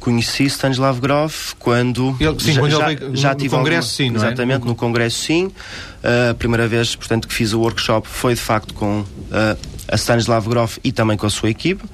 Conheci 0.00 0.46
Stanislav 0.46 0.98
Grof 0.98 1.52
quando 1.58 2.16
ele, 2.18 2.40
sim, 2.40 2.52
já, 2.54 2.60
quando 2.60 2.72
já, 2.72 2.92
ele, 2.92 3.14
já 3.14 3.34
tive 3.34 3.50
no 3.50 3.58
congresso 3.58 3.94
sim, 3.94 4.08
não 4.08 4.22
é? 4.22 4.26
exatamente 4.28 4.62
é? 4.62 4.64
no 4.64 4.74
congresso 4.74 5.18
sim 5.18 5.44
uh, 5.44 6.30
a 6.30 6.34
primeira 6.34 6.66
vez 6.66 6.96
portanto 6.96 7.28
que 7.28 7.34
fiz 7.34 7.52
o 7.52 7.60
workshop 7.60 8.08
foi 8.08 8.34
de 8.34 8.40
facto 8.40 8.72
com 8.72 9.00
uh, 9.00 9.06
a 9.86 9.96
Stanislav 9.96 10.48
Grof 10.48 10.78
e 10.82 10.90
também 10.90 11.18
com 11.18 11.26
a 11.26 11.30
sua 11.30 11.50
equipe 11.50 11.84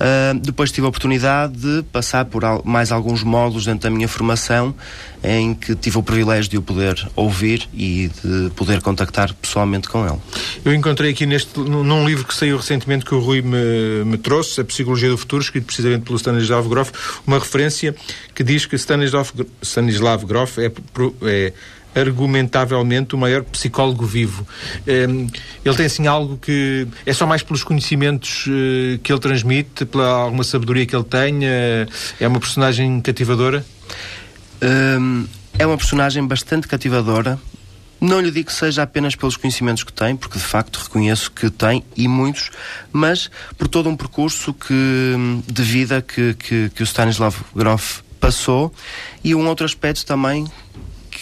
Uh, 0.00 0.38
depois 0.40 0.72
tive 0.72 0.86
a 0.86 0.88
oportunidade 0.88 1.52
de 1.58 1.82
passar 1.92 2.24
por 2.24 2.42
al 2.42 2.62
mais 2.64 2.90
alguns 2.90 3.22
módulos 3.22 3.66
dentro 3.66 3.82
da 3.82 3.90
minha 3.90 4.08
formação 4.08 4.74
em 5.22 5.52
que 5.52 5.74
tive 5.74 5.98
o 5.98 6.02
privilégio 6.02 6.50
de 6.50 6.56
o 6.56 6.62
poder 6.62 7.06
ouvir 7.14 7.68
e 7.74 8.10
de 8.24 8.50
poder 8.56 8.80
contactar 8.80 9.34
pessoalmente 9.34 9.90
com 9.90 10.06
ele. 10.06 10.16
Eu 10.64 10.72
encontrei 10.72 11.10
aqui 11.10 11.26
neste, 11.26 11.60
num 11.60 12.06
livro 12.06 12.24
que 12.24 12.34
saiu 12.34 12.56
recentemente 12.56 13.04
que 13.04 13.14
o 13.14 13.18
Rui 13.18 13.42
me, 13.42 14.02
me 14.06 14.16
trouxe, 14.16 14.62
A 14.62 14.64
Psicologia 14.64 15.10
do 15.10 15.18
Futuro, 15.18 15.42
escrito 15.42 15.66
precisamente 15.66 16.04
pelo 16.04 16.16
Stanislav 16.16 16.66
Grof, 16.66 16.92
uma 17.26 17.38
referência 17.38 17.94
que 18.34 18.42
diz 18.42 18.64
que 18.64 18.76
Stanislav, 18.76 19.28
Stanislav 19.62 20.24
Grof 20.24 20.58
é, 20.58 20.72
é 21.24 21.52
argumentavelmente 21.94 23.14
o 23.14 23.18
maior 23.18 23.42
psicólogo 23.44 24.06
vivo. 24.06 24.46
Ehm, 24.86 25.26
ele 25.64 25.76
tem 25.76 25.86
assim 25.86 26.06
algo 26.06 26.36
que 26.36 26.86
é 27.04 27.12
só 27.12 27.26
mais 27.26 27.42
pelos 27.42 27.62
conhecimentos 27.64 28.46
eh, 28.48 28.98
que 29.02 29.12
ele 29.12 29.20
transmite, 29.20 29.84
pela 29.84 30.08
alguma 30.08 30.44
sabedoria 30.44 30.86
que 30.86 30.94
ele 30.94 31.04
tem. 31.04 31.40
É 31.44 32.28
uma 32.28 32.40
personagem 32.40 33.00
cativadora? 33.00 33.64
Um, 34.62 35.26
é 35.58 35.66
uma 35.66 35.76
personagem 35.76 36.26
bastante 36.26 36.68
cativadora. 36.68 37.38
Não 38.00 38.18
lhe 38.18 38.30
digo 38.30 38.46
que 38.46 38.54
seja 38.54 38.82
apenas 38.82 39.14
pelos 39.14 39.36
conhecimentos 39.36 39.84
que 39.84 39.92
tem, 39.92 40.16
porque 40.16 40.38
de 40.38 40.44
facto 40.44 40.78
reconheço 40.78 41.30
que 41.30 41.50
tem 41.50 41.84
e 41.94 42.08
muitos, 42.08 42.50
mas 42.90 43.30
por 43.58 43.68
todo 43.68 43.90
um 43.90 43.96
percurso 43.96 44.54
que, 44.54 45.14
de 45.46 45.62
vida 45.62 46.00
que, 46.00 46.32
que, 46.34 46.70
que 46.70 46.82
o 46.82 46.84
Stanislav 46.84 47.36
Grof 47.54 48.00
passou 48.18 48.72
e 49.22 49.34
um 49.34 49.46
outro 49.46 49.66
aspecto 49.66 50.06
também 50.06 50.46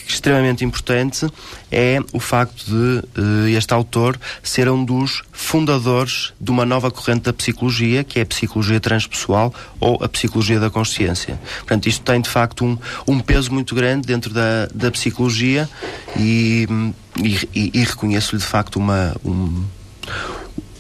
extremamente 0.09 0.65
importante 0.65 1.27
é 1.71 1.99
o 2.13 2.21
facto 2.21 2.65
de 2.65 3.21
uh, 3.21 3.49
este 3.49 3.73
autor 3.73 4.19
ser 4.43 4.69
um 4.69 4.85
dos 4.85 5.23
fundadores 5.33 6.33
de 6.41 6.51
uma 6.51 6.65
nova 6.65 6.91
corrente 6.91 7.23
da 7.23 7.33
psicologia, 7.33 8.03
que 8.03 8.19
é 8.19 8.23
a 8.23 8.27
psicologia 8.27 8.81
transpessoal 8.81 9.53
ou 9.79 10.03
a 10.03 10.09
psicologia 10.09 10.59
da 10.59 10.71
consciência. 10.71 11.39
Portanto, 11.59 11.87
isto 11.89 12.03
tem 12.03 12.21
de 12.21 12.29
facto 12.29 12.65
um, 12.65 12.79
um 13.07 13.21
peso 13.21 13.53
muito 13.53 13.75
grande 13.75 14.07
dentro 14.07 14.33
da, 14.33 14.67
da 14.75 14.91
psicologia 14.91 15.69
e, 16.17 16.67
e, 17.23 17.49
e, 17.55 17.71
e 17.75 17.85
reconheço-lhe 17.85 18.41
de 18.41 18.47
facto 18.47 18.77
uma, 18.77 19.15
um, 19.25 19.65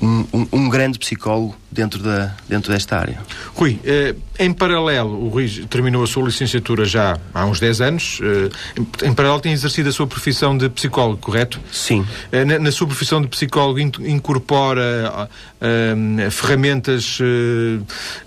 um, 0.00 0.24
um, 0.32 0.48
um, 0.52 0.68
grande 0.68 0.98
psicólogo 0.98 1.56
dentro, 1.70 2.02
da, 2.02 2.34
dentro 2.48 2.72
desta 2.72 2.98
área. 2.98 3.18
Rui, 3.54 3.78
eh, 3.84 4.14
em 4.38 4.52
paralelo, 4.52 5.24
o 5.24 5.28
Rui 5.28 5.48
terminou 5.68 6.02
a 6.02 6.06
sua 6.06 6.24
licenciatura 6.24 6.84
já 6.84 7.18
há 7.34 7.44
uns 7.44 7.60
10 7.60 7.80
anos. 7.80 8.20
Eh, 8.22 8.80
em, 8.80 9.08
em, 9.08 9.14
paralelo 9.14 9.40
tem 9.40 9.52
exercido 9.52 9.88
a 9.88 9.92
sua 9.92 10.06
profissão 10.06 10.56
de 10.56 10.68
psicólogo, 10.68 11.18
correto? 11.18 11.60
Sim. 11.72 12.06
Eh, 12.32 12.44
na, 12.44 12.58
na, 12.58 12.72
sua 12.72 12.86
profissão 12.86 13.20
de 13.20 13.28
psicólogo 13.28 13.78
in, 13.78 13.90
incorpora 14.00 15.28
eh, 15.60 16.30
ferramentas 16.30 17.18
eh, 17.20 17.80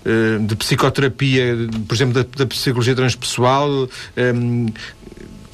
eh, 0.04 0.38
de 0.40 0.54
psicoterapia, 0.56 1.56
por 1.88 1.94
exemplo, 1.94 2.14
da, 2.14 2.28
da 2.36 2.46
psicologia 2.46 2.94
transpessoal. 2.94 3.88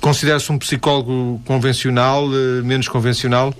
Considera-se 0.01 0.51
um 0.51 0.59
psicólogo 0.59 1.41
convencional, 1.45 2.29
menos 2.65 2.89
convencional? 2.89 3.55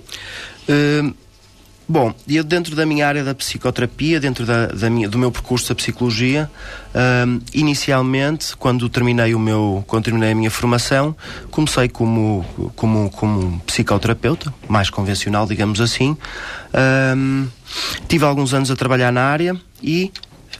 Bom, 1.91 2.13
eu 2.27 2.43
dentro 2.43 2.75
da 2.75 2.85
minha 2.85 3.07
área 3.07 3.23
da 3.23 3.33
psicoterapia, 3.33 4.19
dentro 4.19 4.45
da, 4.45 4.67
da 4.67 4.91
minha, 4.91 5.09
do 5.09 5.17
meu 5.17 5.31
percurso 5.31 5.69
da 5.69 5.73
psicologia, 5.75 6.47
um, 7.25 7.41
inicialmente, 7.51 8.55
quando 8.55 8.87
terminei 8.87 9.33
o 9.33 9.39
meu, 9.39 9.83
quando 9.87 10.03
terminei 10.03 10.33
a 10.33 10.35
minha 10.35 10.51
formação, 10.51 11.15
comecei 11.49 11.89
como 11.89 12.45
como 12.75 13.09
como 13.09 13.59
psicoterapeuta, 13.61 14.53
mais 14.67 14.91
convencional, 14.91 15.47
digamos 15.47 15.81
assim. 15.81 16.15
Um, 17.17 17.47
tive 18.07 18.23
alguns 18.23 18.53
anos 18.53 18.69
a 18.69 18.75
trabalhar 18.75 19.11
na 19.11 19.23
área 19.23 19.59
e 19.81 20.11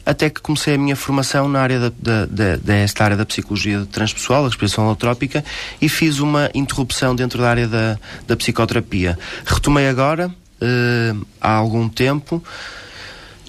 até 0.04 0.32
que 0.32 0.42
comecei 0.42 0.74
a 0.74 0.78
minha 0.80 0.96
formação 0.96 1.48
na 1.48 1.62
área 1.62 1.80
da, 1.80 1.92
da, 2.02 2.26
da, 2.26 2.56
desta 2.56 3.04
área 3.04 3.16
da 3.16 3.24
psicologia 3.24 3.86
transpessoal, 3.92 4.46
a 4.46 4.48
respiração 4.48 4.84
holotrópica, 4.86 5.46
e 5.80 5.88
fiz 5.88 6.18
uma 6.18 6.50
interrupção 6.56 7.16
dentro 7.16 7.40
da 7.40 7.52
área 7.52 7.68
da, 7.68 8.00
da 8.28 8.36
psicoterapia. 8.36 9.16
Retomei 9.46 9.88
agora, 9.88 10.34
uh, 10.62 11.28
há 11.40 11.52
algum 11.52 11.88
tempo 11.90 12.44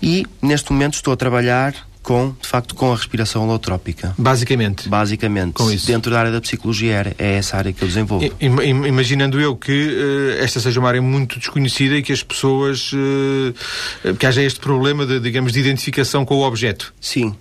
e 0.02 0.26
neste 0.40 0.72
momento 0.72 0.94
estou 0.94 1.12
a 1.12 1.16
trabalhar 1.16 1.74
com, 2.02 2.34
de 2.40 2.48
facto, 2.48 2.74
com 2.74 2.92
a 2.92 2.96
respiração 2.96 3.44
holotrópica. 3.44 4.14
Basicamente? 4.16 4.88
Basicamente. 4.88 5.52
Com 5.52 5.70
isso. 5.70 5.86
Dentro 5.86 6.10
da 6.10 6.18
área 6.18 6.32
da 6.32 6.40
psicologia 6.40 7.14
é 7.18 7.34
essa 7.34 7.58
área 7.58 7.72
que 7.72 7.82
eu 7.82 7.88
desenvolvo. 7.88 8.24
I, 8.24 8.46
imaginando 8.68 9.38
eu 9.40 9.54
que 9.54 9.70
uh, 9.70 10.42
esta 10.42 10.60
seja 10.60 10.80
uma 10.80 10.88
área 10.88 11.02
muito 11.02 11.38
desconhecida 11.38 11.96
e 11.96 12.02
que 12.02 12.12
as 12.12 12.22
pessoas... 12.22 12.90
Uh, 12.92 14.14
que 14.18 14.26
haja 14.26 14.42
este 14.42 14.60
problema, 14.60 15.04
de, 15.04 15.20
digamos, 15.20 15.52
de 15.52 15.60
identificação 15.60 16.24
com 16.24 16.36
o 16.36 16.42
objeto. 16.42 16.92
Sim. 17.00 17.34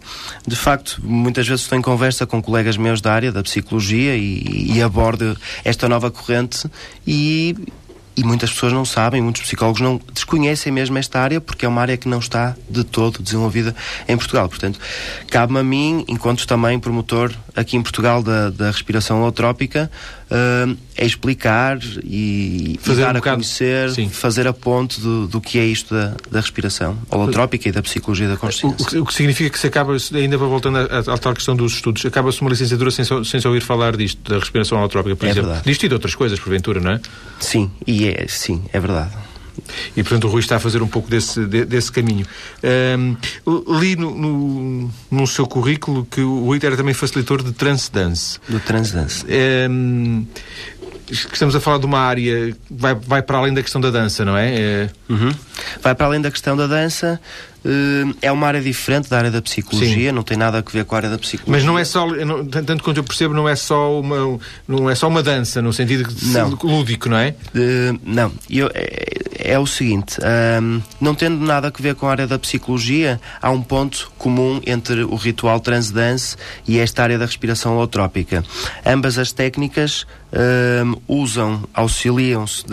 De 0.45 0.55
facto, 0.55 0.99
muitas 1.01 1.47
vezes 1.47 1.63
estou 1.63 1.77
em 1.77 1.81
conversa 1.81 2.25
com 2.25 2.41
colegas 2.41 2.75
meus 2.75 2.99
da 2.99 3.13
área 3.13 3.31
da 3.31 3.41
psicologia 3.41 4.15
e, 4.15 4.73
e 4.73 4.81
abordo 4.81 5.37
esta 5.63 5.87
nova 5.87 6.11
corrente 6.11 6.69
e 7.07 7.55
e 8.19 8.23
muitas 8.25 8.51
pessoas 8.51 8.73
não 8.73 8.83
sabem, 8.83 9.21
muitos 9.21 9.43
psicólogos 9.43 9.79
não 9.79 9.99
desconhecem 10.13 10.73
mesmo 10.73 10.97
esta 10.97 11.21
área 11.21 11.39
porque 11.39 11.65
é 11.65 11.69
uma 11.69 11.81
área 11.81 11.95
que 11.95 12.09
não 12.09 12.19
está 12.19 12.53
de 12.69 12.83
todo 12.83 13.23
desenvolvida 13.23 13.73
em 14.09 14.17
Portugal. 14.17 14.49
Portanto, 14.49 14.77
cabe-me 15.29 15.59
a 15.59 15.63
mim, 15.63 16.03
enquanto 16.05 16.45
também 16.45 16.77
promotor 16.77 17.31
aqui 17.55 17.77
em 17.77 17.81
Portugal 17.81 18.21
da, 18.21 18.49
da 18.49 18.71
respiração 18.71 19.21
holotrópica, 19.21 19.89
uh, 20.29 20.77
é 20.95 21.05
explicar 21.05 21.79
e, 22.03 22.79
fazer 22.81 23.01
e 23.01 23.05
dar 23.05 23.15
um 23.15 23.19
a 23.19 23.21
conhecer, 23.21 23.91
sim. 23.91 24.09
fazer 24.09 24.47
a 24.47 24.53
ponte 24.53 24.99
do, 24.99 25.27
do 25.27 25.41
que 25.41 25.59
é 25.59 25.65
isto 25.65 25.93
da, 25.93 26.15
da 26.29 26.39
respiração 26.41 26.97
holotrópica 27.09 27.69
e 27.69 27.71
da 27.71 27.81
psicologia 27.81 28.27
da 28.27 28.37
consciência. 28.37 28.99
O, 28.99 29.03
o, 29.03 29.05
que 29.05 29.13
significa 29.13 29.49
que 29.49 29.59
se 29.59 29.67
acaba, 29.67 29.95
ainda 30.13 30.37
voltando 30.37 30.77
à, 30.77 31.17
tal 31.17 31.33
questão 31.33 31.55
dos 31.55 31.73
estudos, 31.73 32.05
acaba-se 32.05 32.41
uma 32.41 32.49
licenciatura 32.49 32.91
sem, 32.91 33.05
sem 33.05 33.41
ouvir 33.45 33.61
falar 33.61 33.95
disto, 33.95 34.29
da 34.29 34.39
respiração 34.39 34.77
holotrópica, 34.77 35.15
por 35.15 35.25
é 35.25 35.29
exemplo. 35.31 35.49
Verdade. 35.49 35.69
Disto 35.69 35.85
e 35.85 35.87
de 35.87 35.93
outras 35.93 36.15
coisas, 36.15 36.39
porventura, 36.39 36.79
não 36.79 36.91
é? 36.91 37.01
Sim, 37.39 37.71
e 37.85 38.07
é, 38.07 38.25
sim, 38.27 38.63
é 38.71 38.79
verdade. 38.79 39.28
E, 39.95 40.03
portanto, 40.03 40.25
o 40.25 40.27
Rui 40.29 40.39
está 40.39 40.57
a 40.57 40.59
fazer 40.59 40.81
um 40.81 40.87
pouco 40.87 41.09
desse, 41.09 41.45
de, 41.45 41.65
desse 41.65 41.91
caminho. 41.91 42.25
Um, 42.97 43.15
li 43.79 43.95
no, 43.95 44.15
no, 44.15 44.91
no, 45.11 45.27
seu 45.27 45.45
currículo 45.45 46.05
que 46.09 46.21
o 46.21 46.45
Rui 46.45 46.59
era 46.61 46.75
também 46.75 46.93
facilitador 46.93 47.43
de 47.43 47.51
trance 47.51 47.91
dance. 47.91 48.39
Do 48.47 48.59
trance 48.59 48.93
dance. 48.93 49.25
Um, 49.69 50.25
estamos 51.11 51.55
a 51.55 51.59
falar 51.59 51.79
de 51.79 51.85
uma 51.85 51.99
área 51.99 52.51
que 52.51 52.57
vai, 52.69 52.95
vai 52.95 53.21
para 53.21 53.37
além 53.37 53.53
da 53.53 53.61
questão 53.61 53.81
da 53.81 53.89
dança, 53.89 54.23
não 54.23 54.37
é? 54.37 54.53
é... 54.53 54.89
Uhum. 55.09 55.31
Vai 55.81 55.95
para 55.95 56.05
além 56.05 56.21
da 56.21 56.31
questão 56.31 56.55
da 56.55 56.67
dança. 56.67 57.19
Uh, 57.63 58.15
é 58.21 58.31
uma 58.31 58.47
área 58.47 58.61
diferente 58.61 59.09
da 59.09 59.17
área 59.17 59.29
da 59.29 59.41
psicologia, 59.41 60.09
Sim. 60.09 60.15
não 60.15 60.23
tem 60.23 60.37
nada 60.37 60.59
a 60.59 60.71
ver 60.71 60.85
com 60.85 60.95
a 60.95 60.97
área 60.97 61.09
da 61.09 61.17
psicologia. 61.17 61.51
Mas 61.51 61.65
não 61.65 61.77
é 61.77 61.83
só, 61.83 62.07
não, 62.07 62.45
tanto 62.45 62.81
quanto 62.81 62.97
eu 62.97 63.03
percebo, 63.03 63.33
não 63.33 63.49
é 63.49 63.55
só 63.55 63.99
uma, 63.99 64.39
não 64.65 64.89
é 64.89 64.95
só 64.95 65.09
uma 65.09 65.21
dança, 65.21 65.61
no 65.61 65.73
sentido 65.73 66.09
não. 66.27 66.57
lúdico, 66.63 67.09
não 67.09 67.17
é? 67.17 67.35
Uh, 67.53 67.99
não, 68.01 68.31
eu, 68.49 68.71
é, 69.39 69.57
o 69.57 69.65
seguinte: 69.65 70.17
um, 70.61 70.81
não 70.99 71.15
tendo 71.15 71.43
nada 71.43 71.67
a 71.67 71.81
ver 71.81 71.95
com 71.95 72.07
a 72.07 72.11
área 72.11 72.27
da 72.27 72.37
psicologia, 72.37 73.19
há 73.41 73.49
um 73.49 73.61
ponto 73.61 74.11
comum 74.17 74.61
entre 74.65 75.03
o 75.03 75.15
ritual 75.15 75.59
transdance 75.59 76.35
e 76.67 76.77
esta 76.77 77.03
área 77.03 77.17
da 77.17 77.25
respiração 77.25 77.75
holotrópica. 77.75 78.43
Ambas 78.85 79.17
as 79.17 79.31
técnicas 79.31 80.05
um, 80.33 80.95
usam, 81.07 81.63
auxiliam-se 81.73 82.65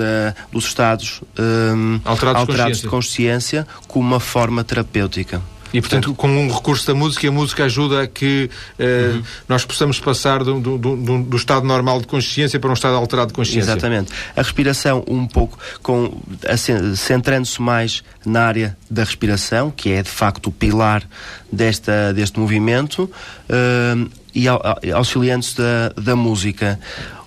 dos 0.52 0.66
estados 0.66 1.22
um, 1.38 2.00
alterados, 2.04 2.40
alterados 2.40 2.80
de, 2.80 2.88
consciência. 2.88 3.62
de 3.62 3.66
consciência 3.66 3.66
como 3.88 4.06
uma 4.06 4.20
forma 4.20 4.64
terapêutica. 4.64 5.40
E, 5.76 5.80
portanto, 5.82 6.14
com 6.14 6.26
um 6.26 6.50
recurso 6.50 6.86
da 6.86 6.94
música, 6.94 7.28
a 7.28 7.30
música 7.30 7.64
ajuda 7.64 8.04
a 8.04 8.06
que 8.06 8.48
uh, 8.80 9.16
uhum. 9.16 9.22
nós 9.46 9.62
possamos 9.66 10.00
passar 10.00 10.42
do, 10.42 10.58
do, 10.58 10.78
do, 10.78 11.22
do, 11.22 11.36
estado 11.36 11.66
normal 11.66 12.00
de 12.00 12.06
consciência 12.06 12.58
para 12.58 12.70
um 12.70 12.72
estado 12.72 12.96
alterado 12.96 13.28
de 13.28 13.34
consciência. 13.34 13.72
Exatamente. 13.72 14.10
A 14.34 14.40
respiração, 14.40 15.04
um 15.06 15.26
pouco, 15.26 15.58
com 15.82 16.18
centrando-se 16.96 17.60
mais 17.60 18.02
na 18.24 18.46
área 18.46 18.76
da 18.88 19.04
respiração, 19.04 19.70
que 19.70 19.90
é 19.90 20.02
de 20.02 20.08
facto 20.08 20.46
o 20.46 20.50
pilar 20.50 21.06
desta, 21.52 22.10
deste 22.14 22.40
movimento, 22.40 23.02
uh, 23.02 24.10
e 24.34 24.48
auxiliando-se 24.94 25.58
da, 25.58 25.88
da 25.90 26.16
música. 26.16 26.80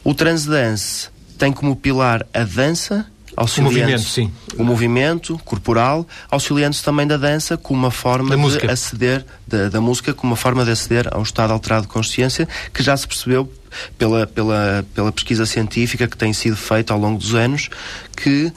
O 0.04 0.16
transdance 0.16 1.10
tem 1.38 1.54
como 1.54 1.76
pilar 1.76 2.26
a 2.34 2.44
dança 2.44 3.06
o 3.40 3.62
movimento, 3.62 4.02
sim. 4.02 4.32
O 4.58 4.64
movimento 4.64 5.40
corporal, 5.46 6.08
auxiliando-se 6.30 6.84
também 6.84 7.08
da 7.08 7.18
dança 7.18 7.58
como 7.58 7.80
uma 7.80 7.92
forma 7.92 8.30
da 8.30 8.36
de 8.36 8.42
música. 8.42 8.72
aceder, 8.72 9.26
da, 9.48 9.70
da, 9.70 9.80
música, 9.80 10.14
como 10.14 10.34
uma 10.34 10.38
forma 10.38 10.66
de 10.66 10.72
aceder 10.72 11.08
a 11.12 11.18
um 11.18 11.24
estado 11.24 11.54
alterado 11.54 11.84
de 11.84 11.88
consciência, 11.88 12.48
que 12.74 12.84
já 12.84 12.96
se 12.98 13.08
percebeu 13.08 13.52
pela, 13.98 14.28
pela, 14.28 14.86
pela 14.94 15.12
pesquisa 15.12 15.46
científica 15.46 16.08
que 16.08 16.18
tem 16.18 16.34
sido 16.34 16.58
feita 16.58 16.94
ao 16.94 17.00
longo 17.00 17.18
dos 17.18 17.34
anos, 17.34 17.70
que 18.16 18.52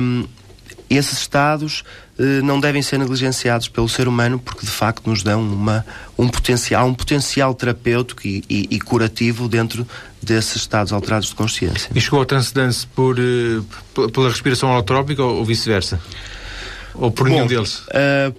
hum, 0.00 0.26
esses 0.88 1.18
estados 1.18 1.82
eh, 2.18 2.40
não 2.42 2.58
devem 2.58 2.80
ser 2.80 2.98
negligenciados 2.98 3.68
pelo 3.68 3.88
ser 3.88 4.08
humano 4.08 4.38
porque 4.38 4.64
de 4.64 4.72
facto 4.72 5.08
nos 5.08 5.22
dão 5.22 5.42
uma, 5.42 5.84
um 6.16 6.28
potencial, 6.28 6.86
um 6.86 6.94
potencial 6.94 7.54
terapêutico 7.54 8.26
e, 8.26 8.42
e, 8.48 8.68
e 8.70 8.80
curativo 8.80 9.48
dentro 9.48 9.86
desses 10.26 10.56
estados 10.56 10.92
alterados 10.92 11.28
de 11.28 11.34
consciência. 11.34 11.90
E 11.94 12.00
chegou 12.00 12.18
ao 12.18 12.26
transcendence 12.26 12.86
por, 12.86 13.16
uh, 13.18 14.10
pela 14.10 14.28
respiração 14.28 14.70
holotrópica 14.70 15.22
ou, 15.22 15.36
ou 15.36 15.44
vice-versa? 15.44 16.00
Ou 16.94 17.10
por 17.10 17.28
Bom, 17.28 17.34
nenhum 17.34 17.46
deles? 17.46 17.78
Uh, 17.88 18.34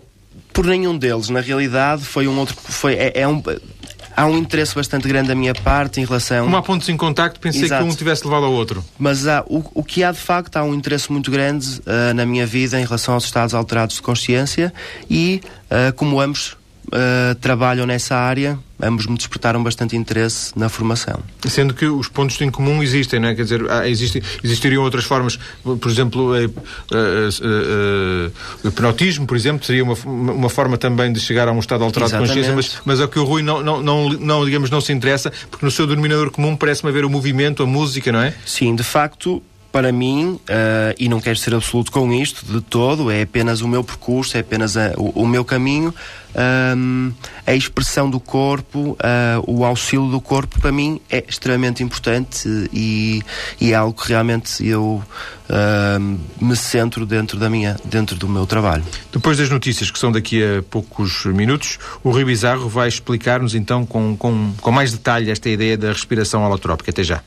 por 0.52 0.66
nenhum 0.66 0.98
deles. 0.98 1.30
Na 1.30 1.40
realidade, 1.40 2.04
foi 2.04 2.28
um 2.28 2.38
outro. 2.38 2.56
Foi, 2.56 2.94
é, 2.94 3.12
é 3.16 3.28
um, 3.28 3.42
há 4.16 4.26
um 4.26 4.38
interesse 4.38 4.74
bastante 4.74 5.08
grande 5.08 5.28
da 5.28 5.36
minha 5.36 5.54
parte 5.54 6.02
em 6.02 6.06
relação. 6.06 6.46
Como 6.46 6.58
há 6.58 6.62
pontos 6.64 6.90
em 6.90 6.98
contacto, 6.98 7.40
pensei 7.40 7.66
Exato. 7.66 7.86
que 7.86 7.90
um 7.92 7.96
tivesse 7.96 8.26
levado 8.26 8.46
ao 8.46 8.52
outro. 8.52 8.84
Mas 8.98 9.28
há, 9.28 9.44
o, 9.48 9.64
o 9.76 9.84
que 9.84 10.04
há 10.04 10.12
de 10.12 10.18
facto, 10.18 10.58
há 10.58 10.64
um 10.64 10.74
interesse 10.74 11.12
muito 11.12 11.30
grande 11.30 11.80
uh, 11.82 12.14
na 12.16 12.26
minha 12.26 12.46
vida 12.46 12.80
em 12.80 12.84
relação 12.84 13.14
aos 13.14 13.26
estados 13.26 13.54
alterados 13.54 13.98
de 13.98 14.02
consciência 14.02 14.74
e 15.08 15.42
uh, 15.66 15.94
como 15.94 16.20
ambos 16.20 16.57
uh, 16.88 17.36
trabalham 17.36 17.86
nessa 17.86 18.16
área, 18.16 18.58
ambos 18.82 19.08
me 19.08 19.18
despertaram 19.18 19.62
bastante 19.64 19.96
interesse 19.96 20.58
na 20.58 20.70
formação. 20.70 21.20
Sendo 21.48 21.74
que 21.74 21.86
os 21.86 22.08
pontos 22.08 22.40
em 22.42 22.50
comum 22.50 22.82
existem, 22.84 23.20
não 23.20 23.30
é? 23.30 23.36
Quer 23.36 23.44
dizer, 23.44 23.70
há, 23.70 23.88
existem, 23.88 24.22
existiriam 24.44 24.84
outras 24.84 25.06
formas, 25.06 25.40
por 25.64 25.90
exemplo, 25.90 26.34
uh, 26.34 26.46
uh, 26.48 28.32
o 28.64 28.68
hipnotismo, 28.68 29.26
por 29.26 29.36
exemplo, 29.36 29.66
seria 29.66 29.84
uma, 29.84 29.96
uma 30.06 30.50
forma 30.50 30.78
também 30.78 31.12
de 31.12 31.20
chegar 31.20 31.48
a 31.48 31.52
um 31.52 31.60
estado 31.60 31.84
alterado 31.84 32.10
Exatamente. 32.10 32.34
de 32.34 32.52
consciência, 32.52 32.56
mas, 32.56 32.82
mas 32.86 33.00
é 33.00 33.06
o 33.06 33.08
que 33.08 33.20
o 33.20 33.24
Rui 33.24 33.42
não, 33.42 33.62
não, 33.62 33.82
não, 33.82 34.10
não, 34.10 34.46
digamos, 34.46 34.70
não 34.70 34.82
se 34.82 34.94
interessa, 34.94 35.32
porque 35.50 35.66
no 35.66 35.72
seu 35.72 35.88
denominador 35.88 36.32
comum 36.32 36.56
parece-me 36.56 36.90
haver 36.90 37.06
o 37.06 37.10
movimento, 37.10 37.64
a 37.64 37.66
música, 37.66 38.12
não 38.12 38.22
é? 38.22 38.34
Sim, 38.46 38.76
de 38.76 38.84
facto, 38.84 39.42
para 39.78 39.92
mim, 39.92 40.40
uh, 40.50 40.96
e 40.98 41.08
não 41.08 41.22
quero 41.22 41.38
ser 41.38 41.54
absoluto 41.54 41.92
com 41.92 42.12
isto 42.12 42.44
de 42.52 42.62
todo, 42.62 43.12
é 43.12 43.22
apenas 43.22 43.62
o 43.62 43.68
meu 43.68 43.84
percurso, 43.84 44.36
é 44.36 44.40
apenas 44.40 44.76
a, 44.76 44.94
o, 44.98 45.22
o, 45.22 45.28
meu 45.28 45.46
caminho, 45.46 45.94
um, 46.76 47.12
a 47.46 47.54
expressão 47.54 48.10
do 48.10 48.20
corpo, 48.20 48.98
uh, 48.98 48.98
o 49.46 49.64
auxílio 49.64 50.10
do 50.10 50.20
corpo, 50.20 50.60
para 50.60 50.72
mim 50.72 51.00
é 51.12 51.24
extremamente 51.30 51.84
importante 51.84 52.50
e, 52.74 53.22
e 53.62 53.72
é 53.72 53.76
algo 53.76 54.02
que 54.02 54.10
realmente 54.10 54.66
eu 54.66 55.00
uh, 55.48 56.20
me 56.44 56.56
centro 56.56 57.06
dentro, 57.06 57.38
da 57.38 57.48
minha, 57.48 57.78
dentro 57.86 58.16
do 58.16 58.28
meu 58.28 58.48
trabalho. 58.48 58.84
Depois 59.12 59.38
das 59.38 59.52
notícias, 59.52 59.92
que 59.92 60.00
são 60.00 60.12
daqui 60.12 60.44
a 60.44 60.64
poucos 60.64 61.24
minutos, 61.26 61.78
o 62.04 62.10
Rui 62.10 62.26
Bizarro 62.26 62.68
vai 62.68 62.88
explicar-nos 62.88 63.54
então 63.54 63.86
com, 63.86 64.18
com, 64.18 64.54
com 64.60 64.72
mais 64.72 64.92
detalhe 64.92 65.30
esta 65.30 65.48
ideia 65.48 65.78
da 65.78 65.92
respiração 65.92 66.44
holotrópica. 66.44 66.90
Até 66.90 67.04
já. 67.04 67.22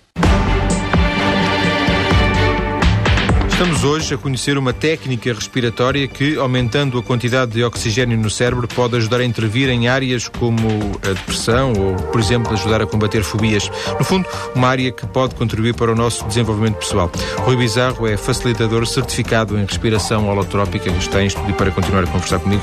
Estamos 3.61 3.85
hoje 3.85 4.15
a 4.15 4.17
conhecer 4.17 4.57
uma 4.57 4.73
técnica 4.73 5.35
respiratória 5.35 6.09
que, 6.09 6.39
aumentando 6.39 6.99
a 6.99 7.03
quantidade 7.03 7.53
de 7.53 7.63
oxigênio 7.63 8.17
no 8.17 8.31
cérebro, 8.31 8.67
pode 8.67 8.97
ajudar 8.97 9.21
a 9.21 9.25
intervir 9.25 9.69
em 9.69 9.87
áreas 9.87 10.29
como 10.29 10.67
a 11.05 11.09
depressão 11.09 11.75
ou, 11.75 11.95
por 11.95 12.19
exemplo, 12.19 12.55
ajudar 12.55 12.81
a 12.81 12.87
combater 12.87 13.23
fobias. 13.23 13.71
No 13.99 14.03
fundo, 14.03 14.27
uma 14.55 14.67
área 14.67 14.91
que 14.91 15.07
pode 15.07 15.35
contribuir 15.35 15.75
para 15.75 15.93
o 15.93 15.95
nosso 15.95 16.25
desenvolvimento 16.25 16.77
pessoal. 16.77 17.13
Rui 17.41 17.55
Bizarro 17.55 18.07
é 18.07 18.17
facilitador 18.17 18.87
certificado 18.87 19.59
em 19.59 19.67
respiração 19.67 20.27
holotrópica, 20.27 20.89
está 20.93 21.23
em 21.23 21.27
estúdio 21.27 21.55
para 21.55 21.71
continuar 21.71 22.05
a 22.05 22.07
conversar 22.07 22.39
comigo. 22.39 22.63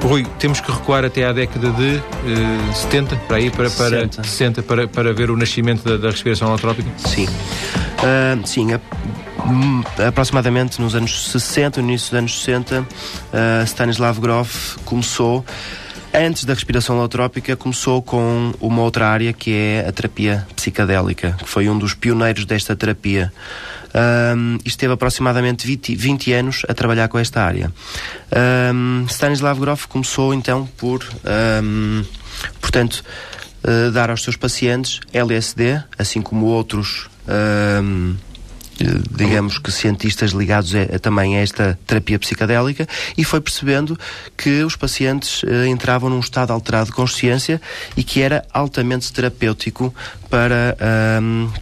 Rui, 0.00 0.24
temos 0.38 0.60
que 0.60 0.70
recuar 0.70 1.04
até 1.04 1.24
à 1.24 1.32
década 1.32 1.68
de 1.70 1.96
uh, 1.96 2.74
70, 2.74 3.16
para 3.26 3.38
aí, 3.38 3.50
para, 3.50 3.68
para 3.70 3.90
60, 3.90 4.22
60 4.22 4.62
para, 4.62 4.86
para 4.86 5.12
ver 5.12 5.32
o 5.32 5.36
nascimento 5.36 5.82
da, 5.82 5.96
da 5.96 6.10
respiração 6.10 6.46
holotrópica? 6.46 6.88
Sim. 6.96 7.26
Uh, 7.26 8.46
sim, 8.46 8.72
a 8.72 8.78
aproximadamente 10.06 10.80
nos 10.80 10.94
anos 10.94 11.30
60, 11.30 11.80
no 11.80 11.88
início 11.88 12.10
dos 12.10 12.18
anos 12.18 12.40
60, 12.40 12.80
uh, 12.80 12.86
Stanislav 13.64 14.20
Grof 14.20 14.76
começou 14.84 15.44
antes 16.12 16.44
da 16.44 16.54
respiração 16.54 16.96
holotrópica, 16.96 17.56
começou 17.56 18.02
com 18.02 18.52
uma 18.60 18.82
outra 18.82 19.08
área 19.08 19.32
que 19.32 19.52
é 19.52 19.86
a 19.86 19.92
terapia 19.92 20.46
psicadélica, 20.56 21.36
que 21.38 21.48
foi 21.48 21.68
um 21.68 21.78
dos 21.78 21.94
pioneiros 21.94 22.44
desta 22.44 22.74
terapia. 22.74 23.32
Um, 24.36 24.58
esteve 24.66 24.92
aproximadamente 24.92 25.66
20, 25.66 25.94
20, 25.94 26.32
anos 26.32 26.62
a 26.68 26.74
trabalhar 26.74 27.08
com 27.08 27.18
esta 27.18 27.42
área. 27.42 27.72
Um, 28.74 29.06
Stanislav 29.08 29.58
Grof 29.58 29.86
começou 29.86 30.34
então 30.34 30.68
por, 30.76 31.06
um, 31.62 32.04
portanto, 32.60 33.02
uh, 33.64 33.90
dar 33.90 34.10
aos 34.10 34.22
seus 34.22 34.36
pacientes 34.36 35.00
LSD, 35.12 35.82
assim 35.98 36.20
como 36.20 36.46
outros 36.46 37.08
digamos 39.10 39.58
que 39.58 39.70
cientistas 39.70 40.32
ligados 40.32 40.74
a, 40.74 40.96
a, 40.96 40.98
também 40.98 41.36
a 41.36 41.40
esta 41.40 41.78
terapia 41.86 42.18
psicadélica 42.18 42.86
e 43.16 43.24
foi 43.24 43.40
percebendo 43.40 43.98
que 44.36 44.62
os 44.62 44.76
pacientes 44.76 45.42
uh, 45.42 45.66
entravam 45.66 46.10
num 46.10 46.20
estado 46.20 46.52
alterado 46.52 46.86
de 46.86 46.92
consciência 46.92 47.60
e 47.96 48.02
que 48.02 48.22
era 48.22 48.44
altamente 48.52 49.12
terapêutico 49.12 49.94
para, 50.28 50.76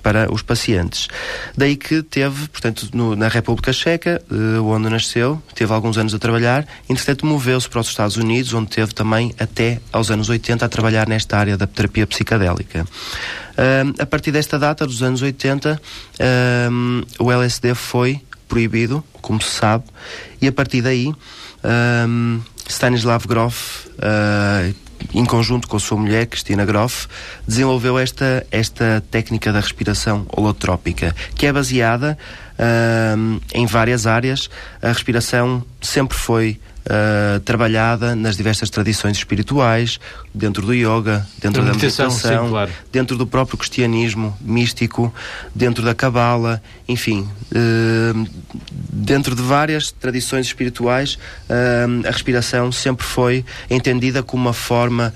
para 0.03 0.33
os 0.33 0.43
pacientes. 0.43 1.09
Daí 1.57 1.77
que 1.77 2.03
teve, 2.03 2.49
portanto, 2.49 2.89
no, 2.93 3.15
na 3.15 3.29
República 3.29 3.73
Checa, 3.73 4.21
uh, 4.31 4.65
onde 4.65 4.89
nasceu, 4.91 5.41
teve 5.55 5.73
alguns 5.73 5.97
anos 5.97 6.15
a 6.15 6.19
trabalhar, 6.19 6.67
entretanto 6.89 7.25
moveu-se 7.27 7.69
para 7.69 7.81
os 7.81 7.89
Estados 7.89 8.17
Unidos, 8.17 8.53
onde 8.53 8.71
teve 8.71 8.93
também 8.93 9.35
até 9.39 9.81
aos 9.93 10.11
anos 10.11 10.29
80 10.29 10.65
a 10.65 10.69
trabalhar 10.69 11.09
nesta 11.09 11.39
área 11.39 11.57
da 11.57 11.67
terapia 11.67 12.07
psicadélica. 12.07 12.87
A 13.99 14.07
partir 14.07 14.33
desta 14.33 14.59
data, 14.59 14.87
dos 14.87 15.03
anos 15.03 15.23
80, 15.23 15.81
um, 16.71 17.03
o 17.19 17.33
LSD 17.33 17.75
foi 17.75 18.21
proibido, 18.47 19.03
como 19.21 19.41
se 19.41 19.51
sabe, 19.51 19.85
e 20.41 20.47
a 20.47 20.53
partir 20.53 20.83
daí 20.83 21.13
Stanislav 22.69 23.27
Grof, 23.27 23.87
uh, 23.99 24.75
em 25.15 25.25
conjunto 25.25 25.69
com 25.69 25.77
a 25.77 25.81
sua 25.81 25.97
mulher, 25.97 26.27
Cristina 26.27 26.65
Grof, 26.65 27.07
desenvolveu 27.47 27.99
esta, 27.99 28.47
esta 28.51 29.03
técnica 29.11 29.53
da 29.53 29.61
respiração 29.61 30.27
holotrópica, 30.29 31.15
que 31.35 31.47
é 31.47 31.53
baseada 31.53 32.19
uh, 32.59 33.41
em 33.55 33.67
várias 33.67 34.07
áreas. 34.07 34.51
A 34.83 34.89
respiração 34.89 35.65
sempre 35.81 36.17
foi 36.19 36.61
uh, 36.87 37.41
trabalhada 37.41 38.15
nas 38.15 38.37
diversas 38.37 38.71
tradições 38.71 39.17
espirituais, 39.17 39.99
dentro 40.35 40.65
do 40.65 40.75
yoga, 40.75 41.27
dentro 41.41 41.63
da, 41.63 41.73
meditação, 41.73 42.11
sim, 42.11 42.49
claro. 42.51 42.71
dentro 42.93 43.17
do 43.17 43.27
próprio 43.27 43.59
cristianismo 43.59 44.37
místico, 44.41 45.13
dentro 45.55 45.85
da 45.85 45.95
cabala, 45.95 46.63
enfim, 46.89 47.29
uh, 47.53 48.29
dentro 48.91 49.35
de 49.35 49.43
várias 49.43 49.91
tradições 49.91 50.47
espirituais, 50.47 51.19
uh, 51.49 52.07
a 52.07 52.11
respiração 52.11 52.71
sempre 52.71 53.05
foi 53.05 53.45
entendida 53.69 54.23
como 54.23 54.43
uma 54.43 54.53
forma 54.53 55.13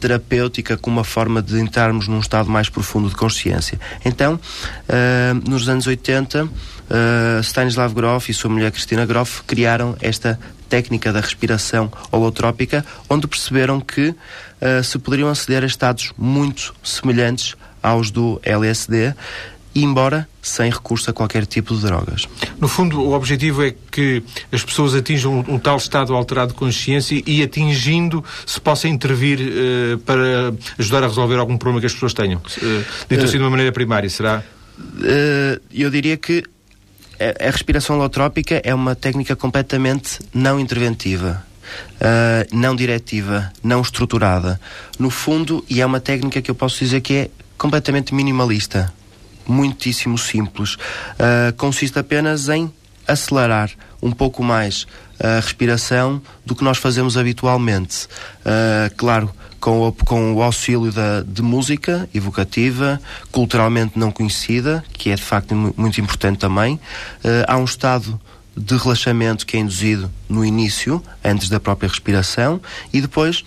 terapêutica, 0.00 0.76
como 0.76 0.98
uma 0.98 1.04
forma 1.04 1.42
de 1.42 1.58
entrarmos 1.60 2.06
num 2.06 2.20
estado 2.20 2.48
mais 2.48 2.68
profundo 2.68 3.08
de 3.08 3.16
consciência. 3.16 3.78
Então, 4.04 4.38
nos 5.44 5.68
anos 5.68 5.86
80, 5.86 6.48
uh, 6.88 7.40
Stanislav 7.42 7.92
Grof 7.94 8.30
e 8.30 8.34
sua 8.34 8.50
mulher 8.50 8.70
Cristina 8.72 9.06
Grof 9.06 9.42
criaram 9.46 9.96
esta 10.00 10.38
técnica 10.68 11.12
da 11.12 11.20
respiração 11.20 11.90
holotrópica, 12.10 12.84
onde 13.08 13.26
perceberam 13.26 13.80
que 13.80 14.08
uh, 14.10 14.84
se 14.84 14.98
poderiam 14.98 15.28
aceder 15.28 15.62
a 15.62 15.66
estados 15.66 16.12
muito 16.16 16.74
semelhantes 16.82 17.54
aos 17.82 18.10
do 18.10 18.40
LSD, 18.44 19.14
embora 19.74 20.28
sem 20.42 20.70
recurso 20.70 21.10
a 21.10 21.12
qualquer 21.12 21.46
tipo 21.46 21.74
de 21.74 21.82
drogas. 21.82 22.26
No 22.58 22.68
fundo, 22.68 23.00
o 23.00 23.12
objetivo 23.12 23.64
é 23.64 23.74
que 23.90 24.22
as 24.50 24.62
pessoas 24.62 24.94
atinjam 24.94 25.40
um, 25.40 25.54
um 25.54 25.58
tal 25.58 25.76
estado 25.76 26.14
alterado 26.14 26.52
de 26.52 26.58
consciência 26.58 27.22
e, 27.26 27.42
atingindo, 27.42 28.24
se 28.46 28.60
possa 28.60 28.88
intervir 28.88 29.40
uh, 29.40 29.98
para 29.98 30.54
ajudar 30.78 31.04
a 31.04 31.06
resolver 31.06 31.36
algum 31.36 31.56
problema 31.56 31.80
que 31.80 31.86
as 31.86 31.92
pessoas 31.92 32.14
tenham. 32.14 32.40
Uh, 32.40 32.84
dito 33.08 33.24
assim 33.24 33.36
de 33.36 33.42
uma 33.42 33.50
maneira 33.50 33.72
primária, 33.72 34.08
será? 34.08 34.42
Uh, 34.78 35.60
eu 35.72 35.90
diria 35.90 36.16
que 36.16 36.42
a, 37.18 37.50
respiração 37.50 37.96
holotrópica 37.96 38.60
é 38.64 38.74
uma 38.74 38.94
técnica 38.94 39.34
completamente 39.36 40.20
não 40.32 40.58
interventiva. 40.58 41.46
Uh, 42.00 42.56
não 42.56 42.74
diretiva, 42.74 43.52
não 43.62 43.82
estruturada. 43.82 44.58
No 44.98 45.10
fundo, 45.10 45.62
e 45.68 45.82
é 45.82 45.86
uma 45.86 46.00
técnica 46.00 46.40
que 46.40 46.50
eu 46.50 46.54
posso 46.54 46.78
dizer 46.78 47.02
que 47.02 47.14
é 47.14 47.30
completamente 47.58 48.14
minimalista, 48.14 48.90
muitíssimo 49.46 50.16
simples. 50.16 50.76
Uh, 50.76 51.52
consiste 51.58 51.98
apenas 51.98 52.48
em 52.48 52.72
acelerar 53.06 53.70
um 54.00 54.12
pouco 54.12 54.42
mais 54.42 54.86
a 55.18 55.40
respiração 55.40 56.22
do 56.46 56.54
que 56.54 56.64
nós 56.64 56.78
fazemos 56.78 57.16
habitualmente. 57.16 58.06
Uh, 58.40 58.94
claro, 58.96 59.30
com 59.60 59.88
o, 59.88 59.92
com 59.92 60.34
o 60.34 60.42
auxílio 60.42 60.92
da, 60.92 61.22
de 61.22 61.42
música 61.42 62.08
evocativa, 62.14 63.00
culturalmente 63.30 63.98
não 63.98 64.10
conhecida, 64.10 64.84
que 64.92 65.10
é 65.10 65.14
de 65.14 65.22
facto 65.22 65.54
muito 65.54 66.00
importante 66.00 66.38
também. 66.38 66.74
Uh, 66.74 67.44
há 67.46 67.56
um 67.56 67.64
estado 67.64 68.20
de 68.56 68.76
relaxamento 68.76 69.46
que 69.46 69.56
é 69.56 69.60
induzido 69.60 70.10
no 70.28 70.44
início, 70.44 71.02
antes 71.24 71.48
da 71.48 71.60
própria 71.60 71.88
respiração, 71.88 72.60
e 72.92 73.00
depois 73.00 73.44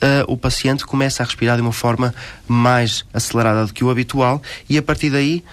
Uh, 0.00 0.24
o 0.28 0.34
paciente 0.34 0.86
começa 0.86 1.22
a 1.22 1.26
respirar 1.26 1.56
de 1.56 1.60
uma 1.60 1.74
forma 1.74 2.14
mais 2.48 3.04
acelerada 3.12 3.66
do 3.66 3.74
que 3.74 3.84
o 3.84 3.90
habitual 3.90 4.40
e 4.66 4.78
a 4.78 4.82
partir 4.82 5.10
daí, 5.10 5.44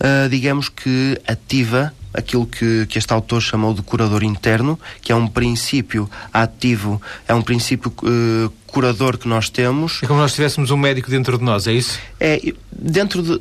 uh, 0.00 0.26
digamos 0.30 0.70
que 0.70 1.20
ativa 1.28 1.92
aquilo 2.12 2.46
que, 2.46 2.86
que 2.86 2.98
este 2.98 3.12
autor 3.12 3.40
chamou 3.40 3.74
de 3.74 3.82
curador 3.82 4.22
interno, 4.22 4.78
que 5.00 5.12
é 5.12 5.14
um 5.14 5.26
princípio 5.26 6.10
ativo, 6.32 7.00
é 7.26 7.34
um 7.34 7.42
princípio 7.42 7.92
uh, 8.02 8.52
curador 8.66 9.18
que 9.18 9.28
nós 9.28 9.48
temos. 9.48 10.00
É 10.02 10.06
como 10.06 10.20
nós 10.20 10.32
tivéssemos 10.32 10.70
um 10.70 10.76
médico 10.76 11.10
dentro 11.10 11.38
de 11.38 11.44
nós, 11.44 11.66
é 11.66 11.72
isso? 11.72 11.98
É, 12.18 12.40
dentro 12.72 13.22
de. 13.22 13.40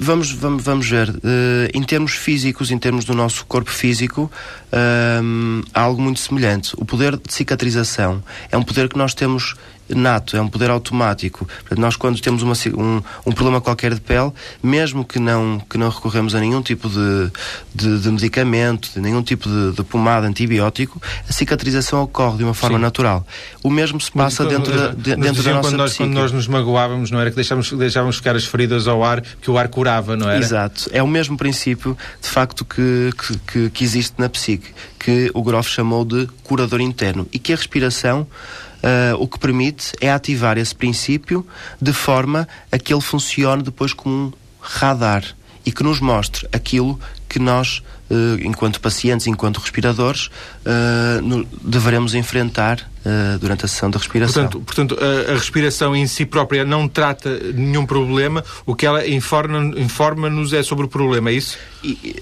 Vamos, 0.00 0.30
vamos, 0.30 0.62
vamos 0.62 0.88
ver. 0.88 1.08
Uh, 1.08 1.20
em 1.72 1.82
termos 1.82 2.12
físicos, 2.12 2.70
em 2.70 2.78
termos 2.78 3.04
do 3.04 3.14
nosso 3.14 3.44
corpo 3.46 3.70
físico, 3.70 4.30
uh, 4.72 5.64
há 5.72 5.80
algo 5.80 6.00
muito 6.00 6.20
semelhante. 6.20 6.72
O 6.76 6.84
poder 6.84 7.16
de 7.16 7.32
cicatrização 7.32 8.22
é 8.50 8.56
um 8.56 8.62
poder 8.62 8.88
que 8.88 8.98
nós 8.98 9.14
temos 9.14 9.54
nato, 9.94 10.36
é 10.36 10.40
um 10.40 10.48
poder 10.48 10.70
automático. 10.70 11.46
Portanto, 11.46 11.78
nós 11.78 11.96
quando 11.96 12.20
temos 12.20 12.42
uma, 12.42 12.54
um, 12.76 13.02
um, 13.26 13.32
problema 13.32 13.60
qualquer 13.60 13.94
de 13.94 14.00
pele, 14.00 14.32
mesmo 14.62 15.04
que 15.04 15.18
não, 15.18 15.60
que 15.68 15.78
não 15.78 15.88
recorremos 15.88 16.34
a 16.34 16.40
nenhum 16.40 16.62
tipo 16.62 16.88
de, 16.88 17.30
de, 17.74 17.98
de 18.00 18.10
medicamento, 18.10 18.90
de 18.94 19.00
nenhum 19.00 19.22
tipo 19.22 19.48
de, 19.48 19.72
de, 19.72 19.82
pomada 19.82 20.26
antibiótico, 20.26 21.00
a 21.28 21.32
cicatrização 21.32 22.02
ocorre 22.02 22.38
de 22.38 22.44
uma 22.44 22.54
forma 22.54 22.78
Sim. 22.78 22.82
natural. 22.82 23.26
O 23.62 23.70
mesmo 23.70 24.00
se 24.00 24.10
passa 24.10 24.44
Mas, 24.44 24.52
dentro, 24.52 24.76
da, 24.76 24.88
de, 24.88 25.16
dentro 25.16 25.42
da 25.42 25.54
nossa 25.54 25.68
quando 25.68 25.76
nós, 25.76 25.96
quando 25.96 26.12
nós 26.12 26.32
nos 26.32 26.46
magoávamos, 26.46 27.10
não 27.10 27.20
era 27.20 27.30
que 27.30 27.36
deixávamos, 27.36 27.70
deixávamos 27.72 28.16
ficar 28.16 28.36
as 28.36 28.44
feridas 28.44 28.86
ao 28.86 29.04
ar, 29.04 29.20
que 29.20 29.50
o 29.50 29.58
ar 29.58 29.68
curava, 29.68 30.16
não 30.16 30.28
era? 30.28 30.38
Exato. 30.38 30.88
É 30.92 31.02
o 31.02 31.08
mesmo 31.08 31.36
princípio, 31.36 31.96
de 32.20 32.28
facto, 32.28 32.64
que, 32.64 33.10
que, 33.46 33.70
que 33.70 33.84
existe 33.84 34.14
na 34.18 34.28
psique, 34.28 34.68
que 34.98 35.30
o 35.34 35.42
Groff 35.42 35.70
chamou 35.70 36.04
de 36.04 36.28
curador 36.42 36.80
interno 36.80 37.26
e 37.32 37.38
que 37.38 37.52
a 37.52 37.56
respiração 37.56 38.26
uh, 38.78 39.16
o 39.20 39.26
que 39.26 39.38
permite 39.38 39.92
é 40.00 40.10
ativar 40.10 40.58
esse 40.58 40.74
princípio 40.74 41.46
de 41.80 41.92
forma 41.92 42.48
a 42.70 42.78
que 42.78 42.92
ele 42.92 43.02
funcione 43.02 43.62
depois 43.62 43.92
como 43.92 44.14
um 44.14 44.32
radar 44.60 45.24
e 45.64 45.72
que 45.72 45.82
nos 45.82 46.00
mostre 46.00 46.48
aquilo 46.52 46.98
que 47.28 47.38
nós, 47.38 47.82
uh, 48.10 48.40
enquanto 48.42 48.80
pacientes, 48.80 49.26
enquanto 49.26 49.58
respiradores, 49.58 50.28
uh, 50.64 51.20
no, 51.22 51.44
deveremos 51.62 52.14
enfrentar 52.14 52.90
uh, 53.04 53.38
durante 53.38 53.66
a 53.66 53.68
sessão 53.68 53.90
de 53.90 53.98
respiração. 53.98 54.44
Portanto, 54.44 54.64
portanto 54.64 54.98
a, 54.98 55.32
a, 55.32 55.34
respiração 55.34 55.94
em 55.94 56.06
si 56.06 56.24
própria 56.24 56.64
não 56.64 56.88
trata 56.88 57.38
nenhum 57.52 57.84
problema, 57.84 58.42
o 58.64 58.74
que 58.74 58.86
ela 58.86 59.06
informa-nos 59.06 59.78
informa 59.78 60.28
é 60.56 60.62
sobre 60.62 60.86
o 60.86 60.88
problema, 60.88 61.28
é 61.28 61.34
isso? 61.34 61.58
E, 61.84 62.16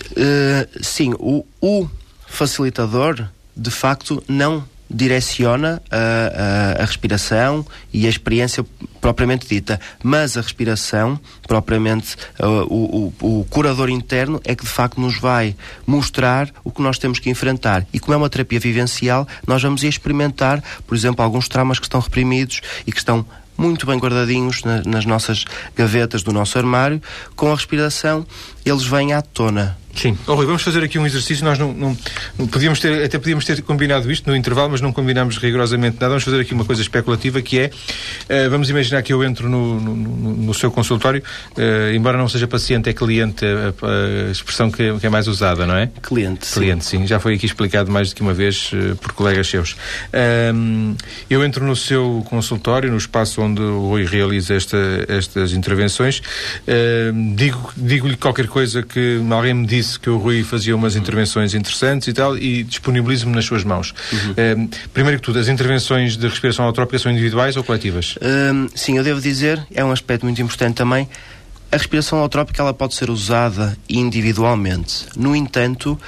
sim, 0.83 1.15
o, 1.19 1.47
o 1.61 1.89
facilitador, 2.27 3.29
de 3.57 3.71
facto, 3.71 4.23
não 4.27 4.65
direciona 4.89 5.83
a, 5.91 6.79
a, 6.79 6.83
a, 6.83 6.85
respiração 6.85 7.67
e 7.93 8.07
a 8.07 8.09
experiência 8.09 8.65
propriamente 9.01 9.47
dita, 9.47 9.81
mas 10.03 10.37
a 10.37 10.41
respiração, 10.41 11.19
propriamente 11.47 12.17
uh, 12.41 12.47
o, 12.73 13.13
o, 13.21 13.41
o, 13.41 13.45
curador 13.45 13.91
interno, 13.91 14.41
é 14.45 14.55
que 14.55 14.65
de 14.65 14.71
facto 14.71 15.01
nos 15.01 15.19
vai 15.19 15.57
mostrar 15.87 16.51
o 16.65 16.71
que 16.71 16.83
nós 16.83 16.99
temos 16.99 17.19
que 17.19 17.31
enfrentar. 17.31 17.87
E 17.93 17.99
como 17.99 18.15
é 18.15 18.17
uma 18.17 18.31
terapia 18.31 18.61
vivencial, 18.61 19.27
nós 19.47 19.63
vamos 19.63 19.83
experimentar, 19.83 20.63
por 20.87 20.95
exemplo, 20.95 21.25
alguns 21.25 21.49
traumas 21.49 21.79
que 21.79 21.87
estão 21.87 22.01
reprimidos 22.01 22.61
e 22.87 22.93
que 22.93 22.99
estão 22.99 23.25
muito 23.57 23.87
bem 23.87 23.99
guardadinhos 23.99 24.63
na, 24.65 24.83
nas 24.85 25.07
nossas 25.07 25.45
gavetas 25.75 26.23
do 26.23 26.33
nosso 26.33 26.59
armário, 26.59 27.01
com 27.35 27.51
a 27.51 27.55
respiração, 27.55 28.27
eles 28.65 28.85
vêm 28.85 29.13
à 29.13 29.23
tona. 29.23 29.77
Sim. 29.97 30.17
Oh, 30.27 30.35
Rui, 30.35 30.45
vamos 30.45 30.63
fazer 30.63 30.85
aqui 30.85 30.99
um 30.99 31.07
exercício. 31.07 31.43
Nós 31.45 31.59
não, 31.59 31.73
não, 31.73 31.97
não, 32.39 32.47
podíamos 32.47 32.79
ter, 32.79 33.03
até 33.03 33.19
podíamos 33.19 33.45
ter 33.47 33.63
combinado 33.63 34.13
isto 34.13 34.29
no 34.29 34.37
intervalo, 34.37 34.71
mas 34.71 34.83
não 34.83 34.93
combinámos 34.93 35.39
rigorosamente 35.39 35.97
nada. 35.97 36.09
Vamos 36.09 36.23
fazer 36.23 36.41
aqui 36.41 36.53
uma 36.53 36.67
coisa 36.67 36.83
especulativa 36.83 37.41
que 37.41 37.59
é, 37.59 37.67
uh, 37.67 38.51
vamos 38.51 38.69
imaginar 38.69 39.03
que 39.03 39.13
eu 39.13 39.25
entro 39.25 39.49
no, 39.49 39.81
no, 39.81 39.97
no 39.97 40.55
seu 40.55 40.71
consultório, 40.71 41.23
uh, 41.57 41.95
embora 41.95 42.19
não 42.19 42.29
seja 42.29 42.47
paciente, 42.47 42.91
é 42.91 42.93
cliente, 42.93 43.45
a, 43.47 44.29
a 44.29 44.31
expressão 44.31 44.71
que, 44.71 44.99
que, 44.99 45.07
é 45.07 45.09
mais 45.09 45.27
usada, 45.29 45.67
não 45.67 45.77
é? 45.77 45.89
Cliente. 46.03 46.53
Cliente, 46.53 46.85
sim. 46.85 46.99
sim. 46.99 47.07
Já 47.07 47.19
foi 47.19 47.35
aqui 47.35 47.47
explicado 47.47 47.91
mais 47.91 48.11
do 48.11 48.17
que 48.17 48.21
uma 48.21 48.35
vez 48.35 48.71
uh, 48.73 48.97
por 48.97 49.13
colegas 49.13 49.47
seus. 49.47 49.77
eu 51.31 51.43
entro 51.43 51.65
no 51.65 51.75
seu 51.75 52.25
consultório, 52.29 52.91
no 52.91 52.99
espaço 52.99 53.41
onde 53.41 53.63
o 53.63 53.89
Rui 53.89 54.05
realiza 54.05 54.55
esta, 54.55 54.77
estas 55.09 55.53
intervenções, 55.53 56.21
digo, 57.35 57.73
digo-lhe 57.77 58.17
qualquer 58.17 58.47
coisa 58.49 58.83
que 58.83 59.21
alguém 59.31 59.55
me 59.55 59.67
disse 59.67 59.86
disse 59.87 60.01
que 60.01 60.11
o 60.11 60.17
Rui 60.17 60.43
fazia 60.43 60.75
umas 60.75 60.97
intervenções 60.97 61.55
interessantes 61.55 62.09
e 62.09 62.13
tal, 62.13 62.37
e 62.37 62.63
disponibilizo-me 62.63 63.35
nas 63.35 63.45
suas 63.45 63.65
mãos. 63.65 63.95
Uhum. 64.13 64.67
Uh, 64.67 64.71
primeiro 64.93 65.19
que 65.19 65.25
tudo, 65.25 65.39
as 65.39 65.49
intervenções 65.49 66.17
de 66.17 66.27
respiração 66.29 66.65
alotrópica 66.65 66.99
são 66.99 67.11
individuais 67.11 67.57
ou 67.57 67.65
coletivas? 67.65 68.17
Uh, 68.17 68.71
sim, 68.75 68.99
eu 68.99 69.05
devo 69.05 69.21
dizer, 69.21 69.65
é 69.75 69.85
um 69.85 69.93
aspecto 69.93 70.25
muito 70.25 70.41
importante 70.43 70.75
também. 70.75 71.09
A 71.71 71.77
respiração 71.77 72.19
alotrópica 72.19 72.63
ela 72.63 72.73
pode 72.73 72.95
ser 72.95 73.11
usada 73.11 73.77
individualmente. 73.89 75.07
No 75.17 75.35
entanto, 75.35 75.99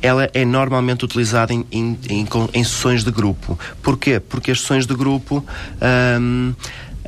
ela 0.00 0.30
é 0.32 0.44
normalmente 0.44 1.04
utilizada 1.04 1.52
em, 1.52 1.66
em, 1.72 1.98
em, 2.08 2.28
em, 2.54 2.64
sessões 2.64 3.02
de 3.02 3.10
grupo. 3.10 3.58
Porquê? 3.82 4.20
Porque 4.20 4.52
as 4.52 4.60
sessões 4.60 4.86
de 4.86 4.94
grupo 4.94 5.44
um, 6.20 6.54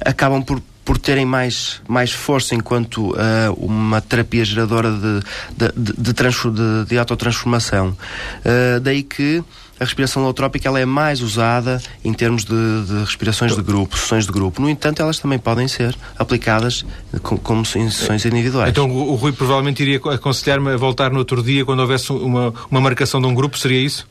acabam 0.04 0.42
por 0.42 0.60
por 0.90 0.98
terem 0.98 1.24
mais, 1.24 1.80
mais 1.86 2.10
força 2.10 2.52
enquanto 2.52 3.12
uh, 3.12 3.52
uma 3.60 4.00
terapia 4.00 4.44
geradora 4.44 4.90
de, 4.90 5.20
de, 5.56 6.02
de, 6.02 6.12
de, 6.12 6.84
de 6.84 6.98
autotransformação. 6.98 7.90
Uh, 7.90 8.80
daí 8.80 9.04
que 9.04 9.40
a 9.78 9.84
respiração 9.84 10.24
holotrópica 10.24 10.66
ela 10.66 10.80
é 10.80 10.84
mais 10.84 11.20
usada 11.20 11.80
em 12.04 12.12
termos 12.12 12.44
de, 12.44 12.84
de, 12.88 13.04
respirações 13.04 13.54
de 13.54 13.62
grupo, 13.62 13.96
sessões 13.96 14.26
de 14.26 14.32
grupo. 14.32 14.60
No 14.60 14.68
entanto, 14.68 15.00
elas 15.00 15.20
também 15.20 15.38
podem 15.38 15.68
ser 15.68 15.96
aplicadas 16.18 16.84
com, 17.22 17.36
como 17.36 17.60
em 17.60 17.88
sessões 17.88 18.24
individuais. 18.24 18.70
Então 18.70 18.90
o, 18.90 19.12
o 19.12 19.14
Rui 19.14 19.30
provavelmente 19.30 19.80
iria 19.84 19.98
aconselhar-me 19.98 20.72
a 20.72 20.76
voltar 20.76 21.12
no 21.12 21.18
outro 21.18 21.40
dia 21.40 21.64
quando 21.64 21.78
houvesse 21.78 22.10
uma, 22.10 22.52
uma 22.68 22.80
marcação 22.80 23.20
de 23.20 23.28
um 23.28 23.34
grupo, 23.34 23.56
seria 23.56 23.80
isso? 23.80 24.08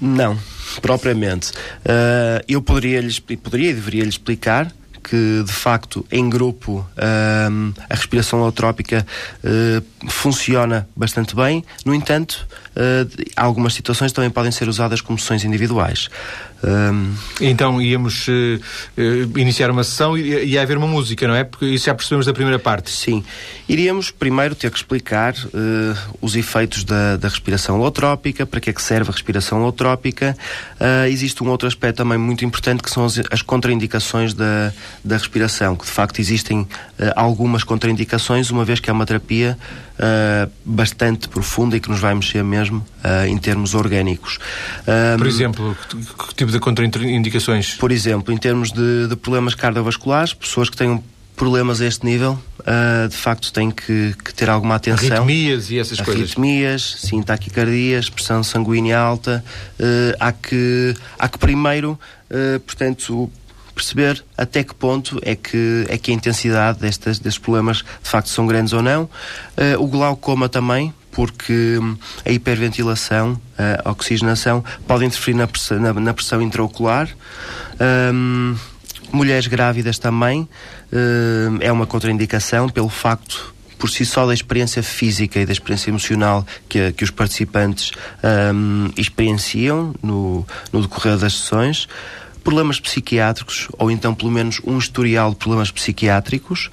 Não, 0.00 0.36
propriamente. 0.82 1.50
Uh, 1.52 2.42
eu 2.48 2.60
poderia-lhe 2.60 3.14
poderia 3.20 3.70
e 3.70 3.74
deveria-lhe 3.74 4.08
explicar 4.08 4.72
que 5.08 5.44
de 5.44 5.52
facto 5.52 6.04
em 6.10 6.28
grupo 6.28 6.84
um, 7.50 7.72
a 7.88 7.94
respiração 7.94 8.40
holotrópica 8.40 9.06
uh, 9.44 9.80
funciona 10.06 10.88
bastante 10.96 11.34
bem, 11.34 11.64
no 11.84 11.94
entanto, 11.94 12.46
uh, 12.76 13.24
algumas 13.36 13.74
situações 13.74 14.12
também 14.12 14.30
podem 14.30 14.52
ser 14.52 14.68
usadas 14.68 15.00
como 15.00 15.18
sessões 15.18 15.44
individuais. 15.44 16.08
Um... 16.64 17.14
Então 17.40 17.82
íamos 17.82 18.26
uh, 18.28 18.32
uh, 18.32 19.38
iniciar 19.38 19.70
uma 19.70 19.84
sessão 19.84 20.16
e 20.16 20.46
ia 20.46 20.62
haver 20.62 20.78
uma 20.78 20.86
música, 20.86 21.28
não 21.28 21.34
é? 21.34 21.44
Porque 21.44 21.66
isso 21.66 21.86
já 21.86 21.94
percebemos 21.94 22.24
da 22.24 22.32
primeira 22.32 22.58
parte. 22.58 22.90
Sim. 22.90 23.22
Iríamos 23.68 24.10
primeiro 24.10 24.54
ter 24.54 24.70
que 24.70 24.76
explicar 24.76 25.34
uh, 25.34 26.16
os 26.20 26.34
efeitos 26.34 26.82
da, 26.82 27.16
da, 27.16 27.28
respiração 27.28 27.78
holotrópica, 27.78 28.46
para 28.46 28.60
que 28.60 28.70
é 28.70 28.72
que 28.72 28.82
serve 28.82 29.10
a 29.10 29.12
respiração 29.12 29.60
holotrópica. 29.60 30.36
existe 31.10 31.42
um 31.42 31.48
outro 31.48 31.68
aspecto 31.68 31.98
também 31.98 32.18
muito 32.18 32.44
importante 32.44 32.82
que 32.82 32.90
são 32.90 33.04
as, 33.04 33.20
as 33.30 33.42
contraindicações 33.42 34.32
da, 34.32 34.72
da 35.04 35.16
respiração, 35.16 35.76
que 35.76 35.84
de 35.84 35.90
facto 35.90 36.20
existem 36.20 36.66
algumas 37.14 37.64
contraindicações, 37.64 38.50
uma 38.50 38.64
vez 38.64 38.80
que 38.80 38.88
é 38.88 38.92
uma 38.92 39.04
terapia 39.04 39.58
bastante 40.64 41.28
profunda 41.28 41.76
e 41.76 41.80
que 41.80 41.88
nos 41.88 42.00
vai 42.00 42.14
mexer 42.14 42.44
mesmo 42.44 42.84
em 43.26 43.38
termos 43.38 43.74
orgânicos. 43.74 44.38
Por 45.16 45.26
exemplo, 45.26 45.76
que, 45.88 45.96
que 45.96 46.34
tipo 46.34 46.52
de 46.52 46.60
contraindicações? 46.60 47.74
Por 47.74 47.90
exemplo, 47.90 48.32
em 48.32 48.36
termos 48.36 48.72
de, 48.72 49.08
de 49.08 49.16
problemas 49.16 49.54
cardiovasculares, 49.54 50.34
pessoas 50.34 50.68
que 50.68 50.76
tenham 50.76 51.02
problemas 51.36 51.80
a 51.80 51.86
este 51.86 52.04
nível, 52.04 52.38
uh, 52.60 53.08
de 53.08 53.14
facto 53.14 53.52
têm 53.52 53.70
que, 53.70 54.14
que, 54.24 54.34
ter 54.34 54.48
alguma 54.48 54.76
atenção. 54.76 55.18
Arritmias 55.18 55.70
e 55.70 55.78
essas 55.78 56.00
coisas. 56.00 56.22
Arritmias, 56.22 56.96
sim, 56.98 57.22
taquicardias, 57.22 58.08
pressão 58.08 58.42
sanguínea 58.42 58.98
alta. 58.98 59.44
Uh, 59.78 60.16
há, 60.18 60.32
que, 60.32 60.94
há 61.18 61.28
que 61.28 61.38
primeiro, 61.38 61.98
uh, 62.30 62.58
portanto, 62.60 63.30
perceber 63.76 64.24
até 64.36 64.64
que 64.64 64.74
ponto 64.74 65.20
é 65.22 65.36
que, 65.36 65.84
é 65.88 65.98
que 65.98 66.10
a 66.10 66.14
intensidade 66.14 66.80
destes, 66.80 67.38
problemas 67.38 67.78
de 67.78 68.10
facto 68.10 68.28
são 68.30 68.46
grandes 68.46 68.72
ou 68.72 68.82
não. 68.82 69.08
o 69.78 69.86
glaucoma 69.86 70.48
também, 70.48 70.92
porque 71.12 71.78
hum, 71.80 71.96
a 72.24 72.30
hiperventilação, 72.30 73.40
a 73.84 73.90
oxigenação, 73.90 74.64
pode 74.86 75.04
interferir 75.04 75.36
na 75.36 75.46
pressão, 75.46 75.78
na, 75.78 75.92
na 75.92 76.14
pressão 76.14 76.40
intraocular. 76.40 77.08
Um, 78.12 78.56
mulheres 79.12 79.46
grávidas 79.46 79.98
também 79.98 80.48
um, 80.92 81.58
é 81.60 81.70
uma 81.70 81.86
contraindicação 81.86 82.68
pelo 82.68 82.88
facto 82.88 83.54
por 83.78 83.90
si 83.90 84.06
só 84.06 84.26
da 84.26 84.32
experiência 84.32 84.82
física 84.82 85.38
e 85.38 85.46
da 85.46 85.52
experiência 85.52 85.90
emocional 85.90 86.46
que, 86.68 86.92
que 86.92 87.04
os 87.04 87.10
participantes 87.10 87.92
um, 88.54 88.90
experienciam 88.96 89.94
no, 90.02 90.46
no 90.72 90.80
decorrer 90.80 91.18
das 91.18 91.34
sessões 91.34 91.86
problemas 92.46 92.78
psiquiátricos, 92.78 93.66
ou 93.76 93.90
então 93.90 94.14
pelo 94.14 94.30
menos 94.30 94.60
um 94.64 94.78
historial 94.78 95.30
de 95.30 95.36
problemas 95.36 95.72
psiquiátricos, 95.72 96.70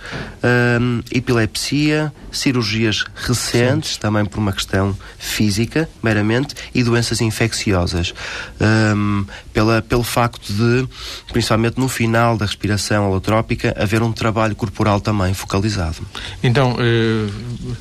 um, 0.79 1.01
epilepsia, 1.11 2.13
cirurgias 2.31 3.03
recentes, 3.15 3.93
Sim. 3.93 3.99
também 3.99 4.23
por 4.23 4.37
uma 4.37 4.53
questão 4.53 4.95
física, 5.17 5.89
meramente, 6.03 6.53
e 6.75 6.83
doenças 6.83 7.21
infecciosas. 7.21 8.13
Um, 8.61 9.25
pela, 9.51 9.81
pelo 9.81 10.03
facto 10.03 10.53
de, 10.53 10.87
principalmente 11.31 11.79
no 11.79 11.89
final 11.89 12.37
da 12.37 12.45
respiração 12.45 13.09
holotrópica, 13.09 13.73
haver 13.75 14.03
um 14.03 14.11
trabalho 14.11 14.55
corporal 14.55 15.01
também 15.01 15.33
focalizado. 15.33 16.05
Então, 16.43 16.75
eh, 16.79 17.31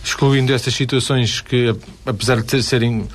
excluindo 0.02 0.54
estas 0.54 0.72
situações 0.72 1.42
que, 1.42 1.76
apesar 2.06 2.40
de 2.40 2.62
serem 2.62 3.06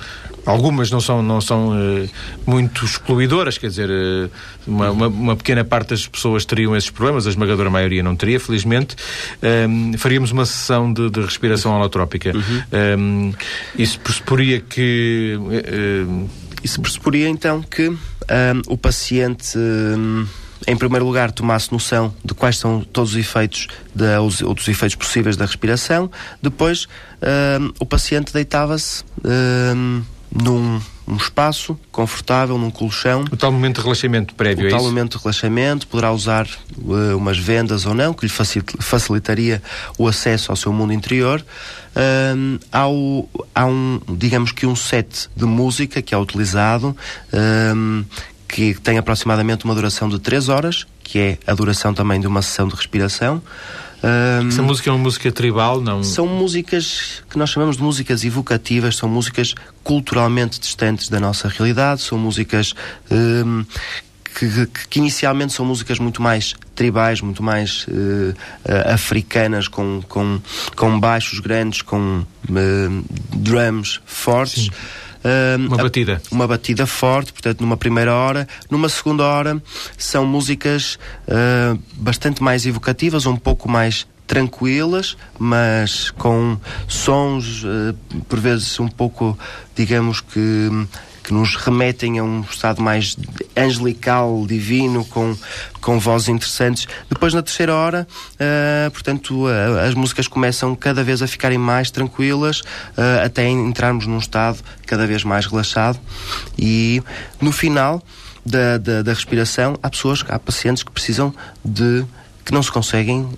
Algumas 0.48 0.90
não 0.90 0.98
são, 0.98 1.22
não 1.22 1.42
são 1.42 1.72
uh, 1.72 2.08
muito 2.46 2.82
excluidoras, 2.82 3.58
quer 3.58 3.68
dizer, 3.68 3.90
uh, 3.90 4.30
uma, 4.66 4.90
uma, 4.90 5.06
uma, 5.08 5.36
pequena 5.36 5.62
parte 5.62 5.90
das 5.90 6.06
pessoas 6.06 6.46
teriam 6.46 6.74
esses 6.74 6.88
problemas, 6.88 7.26
a 7.26 7.30
esmagadora 7.30 7.68
maioria 7.68 8.02
não 8.02 8.16
teria, 8.16 8.40
felizmente. 8.40 8.96
Um, 9.42 9.90
ehm, 9.90 9.98
faríamos 9.98 10.32
uma 10.32 10.46
sessão 10.46 10.90
de, 10.90 11.10
de 11.10 11.20
respiração 11.20 11.72
holotrópica. 11.72 12.32
Uhum. 12.34 12.62
Um, 12.72 13.28
ehm, 13.28 13.34
isso 13.76 14.00
pressuporia 14.00 14.60
que. 14.60 15.38
Uh, 15.38 16.30
isso 16.64 16.80
pressuporia 16.80 17.28
então 17.28 17.60
que 17.62 17.90
um, 17.90 17.98
ehm, 18.30 18.62
o 18.68 18.78
paciente 18.78 19.58
em 20.66 20.76
primeiro 20.76 21.04
lugar, 21.04 21.30
tomasse 21.30 21.70
noção 21.72 22.12
de 22.24 22.34
quais 22.34 22.58
são 22.58 22.80
todos 22.80 23.12
os 23.12 23.16
efeitos, 23.16 23.68
de, 23.94 24.18
os, 24.18 24.40
os 24.40 24.68
efeitos 24.68 24.96
possíveis 24.96 25.36
da 25.36 25.44
respiração. 25.44 26.10
Depois, 26.42 26.84
uh, 26.84 27.72
o 27.78 27.86
paciente 27.86 28.32
deitava-se 28.32 29.02
uh, 29.02 30.04
num 30.30 30.80
um 31.08 31.16
espaço 31.16 31.78
confortável, 31.90 32.58
num 32.58 32.70
colchão. 32.70 33.24
O 33.32 33.36
tal 33.36 33.50
momento 33.50 33.76
de 33.76 33.82
relaxamento 33.82 34.34
prévio, 34.34 34.64
o 34.64 34.66
é 34.66 34.70
tal 34.70 34.80
isso? 34.80 34.88
momento 34.88 35.16
de 35.16 35.22
relaxamento, 35.22 35.86
poderá 35.86 36.12
usar 36.12 36.46
uh, 36.76 37.16
umas 37.16 37.38
vendas 37.38 37.86
ou 37.86 37.94
não, 37.94 38.12
que 38.12 38.26
lhe 38.26 38.32
facilitaria 38.32 39.62
o 39.96 40.06
acesso 40.06 40.52
ao 40.52 40.56
seu 40.56 40.70
mundo 40.70 40.92
interior. 40.92 41.42
Uh, 41.96 42.60
há, 42.70 42.86
o, 42.88 43.28
há 43.54 43.64
um, 43.64 44.00
digamos 44.10 44.52
que 44.52 44.66
um 44.66 44.76
set 44.76 45.30
de 45.34 45.46
música 45.46 46.02
que 46.02 46.14
é 46.14 46.18
utilizado, 46.18 46.94
uh, 47.32 48.04
que 48.46 48.74
tem 48.74 48.98
aproximadamente 48.98 49.64
uma 49.64 49.74
duração 49.74 50.10
de 50.10 50.18
3 50.18 50.50
horas, 50.50 50.86
que 51.02 51.18
é 51.18 51.38
a 51.46 51.54
duração 51.54 51.94
também 51.94 52.20
de 52.20 52.26
uma 52.26 52.42
sessão 52.42 52.68
de 52.68 52.74
respiração. 52.74 53.42
Um, 54.02 54.48
Essa 54.48 54.62
música 54.62 54.90
é 54.90 54.92
uma 54.92 55.02
música 55.02 55.32
tribal, 55.32 55.80
não? 55.80 56.04
São 56.04 56.26
músicas 56.26 57.22
que 57.28 57.36
nós 57.36 57.50
chamamos 57.50 57.76
de 57.76 57.82
músicas 57.82 58.24
evocativas, 58.24 58.96
são 58.96 59.08
músicas 59.08 59.54
culturalmente 59.82 60.60
distantes 60.60 61.08
da 61.08 61.18
nossa 61.18 61.48
realidade, 61.48 62.02
são 62.02 62.16
músicas 62.16 62.74
um, 63.10 63.64
que, 64.38 64.48
que, 64.48 64.66
que, 64.88 64.98
inicialmente 65.00 65.52
são 65.52 65.66
músicas 65.66 65.98
muito 65.98 66.22
mais 66.22 66.54
tribais, 66.74 67.20
muito 67.20 67.42
mais 67.42 67.86
uh, 67.88 68.30
uh, 68.30 68.92
africanas, 68.94 69.66
com, 69.66 70.00
com, 70.08 70.40
com 70.76 71.00
baixos 71.00 71.40
grandes, 71.40 71.82
com 71.82 72.20
uh, 72.20 73.04
drums 73.34 74.00
fortes. 74.06 74.64
Sim. 74.64 74.70
Uh, 75.24 75.66
uma 75.66 75.76
batida. 75.76 76.22
Uma 76.30 76.46
batida 76.46 76.86
forte, 76.86 77.32
portanto, 77.32 77.60
numa 77.60 77.76
primeira 77.76 78.14
hora. 78.14 78.46
Numa 78.70 78.88
segunda 78.88 79.24
hora, 79.24 79.62
são 79.96 80.26
músicas 80.26 80.98
uh, 81.26 81.78
bastante 81.94 82.42
mais 82.42 82.66
evocativas, 82.66 83.26
um 83.26 83.36
pouco 83.36 83.68
mais 83.68 84.06
tranquilas, 84.26 85.16
mas 85.38 86.10
com 86.10 86.58
sons, 86.86 87.64
uh, 87.64 87.96
por 88.28 88.38
vezes, 88.38 88.78
um 88.78 88.86
pouco, 88.88 89.36
digamos 89.74 90.20
que 90.20 90.70
que 91.28 91.34
nos 91.34 91.56
remetem 91.56 92.18
a 92.18 92.24
um 92.24 92.40
estado 92.40 92.80
mais 92.80 93.14
angelical, 93.54 94.46
divino, 94.46 95.04
com, 95.04 95.36
com 95.78 95.98
vozes 95.98 96.30
interessantes. 96.30 96.88
Depois, 97.06 97.34
na 97.34 97.42
terceira 97.42 97.74
hora, 97.74 98.08
uh, 98.34 98.90
portanto, 98.90 99.44
uh, 99.44 99.78
as 99.86 99.92
músicas 99.94 100.26
começam 100.26 100.74
cada 100.74 101.04
vez 101.04 101.20
a 101.20 101.26
ficarem 101.26 101.58
mais 101.58 101.90
tranquilas, 101.90 102.60
uh, 102.60 103.26
até 103.26 103.46
entrarmos 103.46 104.06
num 104.06 104.16
estado 104.16 104.60
cada 104.86 105.06
vez 105.06 105.22
mais 105.22 105.44
relaxado. 105.44 106.00
E 106.58 107.02
no 107.42 107.52
final 107.52 108.02
da, 108.44 108.78
da, 108.78 109.02
da 109.02 109.12
respiração, 109.12 109.78
há 109.82 109.90
pessoas, 109.90 110.24
há 110.30 110.38
pacientes 110.38 110.82
que 110.82 110.90
precisam 110.90 111.34
de 111.62 112.06
que 112.42 112.54
não 112.54 112.62
se 112.62 112.72
conseguem 112.72 113.28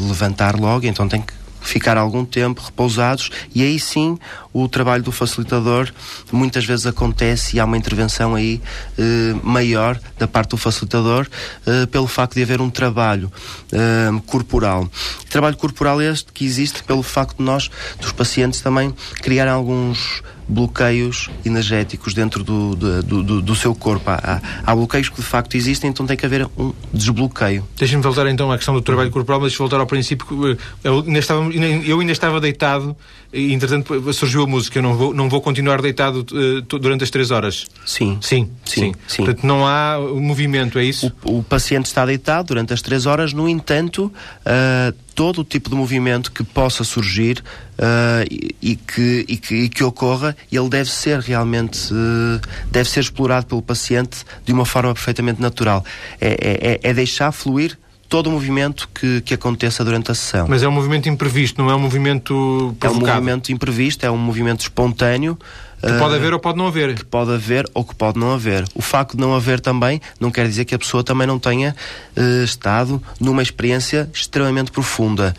levantar 0.00 0.58
logo, 0.58 0.86
então 0.86 1.06
tem 1.06 1.20
que 1.20 1.34
ficar 1.68 1.96
algum 1.96 2.24
tempo 2.24 2.62
repousados 2.62 3.30
e 3.54 3.62
aí 3.62 3.78
sim 3.78 4.18
o 4.52 4.68
trabalho 4.68 5.02
do 5.02 5.10
facilitador 5.10 5.90
muitas 6.30 6.64
vezes 6.64 6.86
acontece 6.86 7.56
e 7.56 7.60
há 7.60 7.64
uma 7.64 7.76
intervenção 7.76 8.34
aí 8.34 8.60
eh, 8.98 9.34
maior 9.42 9.98
da 10.18 10.28
parte 10.28 10.50
do 10.50 10.56
facilitador 10.56 11.26
eh, 11.66 11.86
pelo 11.86 12.06
facto 12.06 12.34
de 12.34 12.42
haver 12.42 12.60
um 12.60 12.70
trabalho 12.70 13.32
eh, 13.72 14.10
corporal. 14.26 14.88
Trabalho 15.28 15.56
corporal 15.56 16.00
este 16.00 16.32
que 16.32 16.44
existe 16.44 16.82
pelo 16.84 17.02
facto 17.02 17.38
de 17.38 17.44
nós, 17.44 17.70
dos 18.00 18.12
pacientes 18.12 18.60
também, 18.60 18.94
criarem 19.22 19.52
alguns 19.52 20.22
bloqueios 20.48 21.30
energéticos 21.44 22.14
dentro 22.14 22.44
do, 22.44 22.74
do, 22.74 23.02
do, 23.02 23.42
do 23.42 23.54
seu 23.54 23.74
corpo. 23.74 24.10
Há, 24.10 24.40
há, 24.64 24.74
bloqueios 24.74 25.08
que 25.08 25.16
de 25.16 25.22
facto 25.22 25.56
existem, 25.56 25.90
então 25.90 26.06
tem 26.06 26.16
que 26.16 26.26
haver 26.26 26.48
um 26.56 26.72
desbloqueio. 26.92 27.66
Deixa-me 27.76 28.02
voltar 28.02 28.26
então 28.28 28.50
à 28.52 28.56
questão 28.56 28.74
do 28.74 28.82
trabalho 28.82 29.10
corporal, 29.10 29.40
mas 29.40 29.54
voltar 29.54 29.80
ao 29.80 29.86
princípio. 29.86 30.56
Eu 30.82 31.00
ainda 31.00 31.18
estava, 31.18 31.42
eu 31.52 32.00
ainda 32.00 32.12
estava 32.12 32.40
deitado 32.40 32.96
e, 33.32 33.52
entretanto, 33.52 34.12
surgiu 34.12 34.42
a 34.42 34.46
música. 34.46 34.78
Eu 34.78 34.82
não 34.82 34.96
vou, 34.96 35.14
não 35.14 35.28
vou 35.28 35.40
continuar 35.40 35.82
deitado 35.82 36.24
uh, 36.32 36.78
durante 36.78 37.04
as 37.04 37.10
três 37.10 37.30
horas. 37.30 37.66
Sim. 37.84 38.18
Sim, 38.20 38.50
sim. 38.64 38.80
sim. 38.80 38.94
sim. 39.08 39.24
Portanto, 39.24 39.44
não 39.44 39.66
há 39.66 39.98
movimento, 39.98 40.78
é 40.78 40.84
isso? 40.84 41.12
O, 41.24 41.38
o, 41.38 41.42
paciente 41.42 41.86
está 41.86 42.06
deitado 42.06 42.48
durante 42.48 42.72
as 42.72 42.80
três 42.80 43.06
horas, 43.06 43.32
no 43.32 43.48
entanto, 43.48 44.12
uh, 44.46 44.94
todo 45.14 45.40
o 45.40 45.44
tipo 45.44 45.70
de 45.70 45.76
movimento 45.76 46.32
que 46.32 46.42
possa 46.42 46.82
surgir 46.84 47.42
uh, 47.78 48.26
e, 48.30 48.54
e, 48.60 48.76
que, 48.76 49.24
e, 49.28 49.36
que, 49.36 49.54
e, 49.54 49.68
que, 49.68 49.84
ocorra, 49.84 50.36
ele 50.50 50.68
deve 50.68 50.90
ser 50.90 51.20
realmente 51.20 51.92
uh, 51.92 52.40
deve 52.70 52.88
ser 52.88 53.00
explorado 53.00 53.46
pelo 53.46 53.62
paciente 53.62 54.24
de 54.44 54.52
uma 54.52 54.64
forma 54.64 54.92
perfeitamente 54.92 55.40
natural. 55.40 55.84
É, 56.20 56.80
é, 56.82 56.90
é 56.90 56.94
deixar 56.94 57.30
fluir 57.32 57.78
todo 58.08 58.28
o 58.28 58.30
movimento 58.30 58.88
que, 58.94 59.20
que 59.22 59.34
aconteça 59.34 59.84
durante 59.84 60.10
a 60.10 60.14
sessão. 60.14 60.46
Mas 60.48 60.62
é 60.62 60.68
um 60.68 60.72
movimento 60.72 61.08
imprevisto, 61.08 61.60
não 61.60 61.70
é 61.70 61.74
um 61.74 61.80
movimento 61.80 62.74
provocado? 62.78 63.08
É 63.08 63.12
um 63.12 63.14
movimento 63.14 63.52
imprevisto, 63.52 64.06
é 64.06 64.10
um 64.10 64.16
movimento 64.16 64.60
espontâneo. 64.60 65.38
Que 65.86 65.98
pode 65.98 66.14
haver 66.14 66.32
ou 66.32 66.38
pode 66.38 66.58
não 66.58 66.66
haver. 66.66 66.94
Que 66.94 67.04
pode 67.04 67.32
haver 67.32 67.68
ou 67.74 67.84
que 67.84 67.94
pode 67.94 68.18
não 68.18 68.32
haver. 68.32 68.64
O 68.74 68.82
facto 68.82 69.16
de 69.16 69.20
não 69.20 69.34
haver 69.34 69.60
também 69.60 70.00
não 70.18 70.30
quer 70.30 70.46
dizer 70.46 70.64
que 70.64 70.74
a 70.74 70.78
pessoa 70.78 71.04
também 71.04 71.26
não 71.26 71.38
tenha 71.38 71.74
uh, 72.16 72.44
estado 72.44 73.02
numa 73.20 73.42
experiência 73.42 74.08
extremamente 74.12 74.70
profunda. 74.70 75.34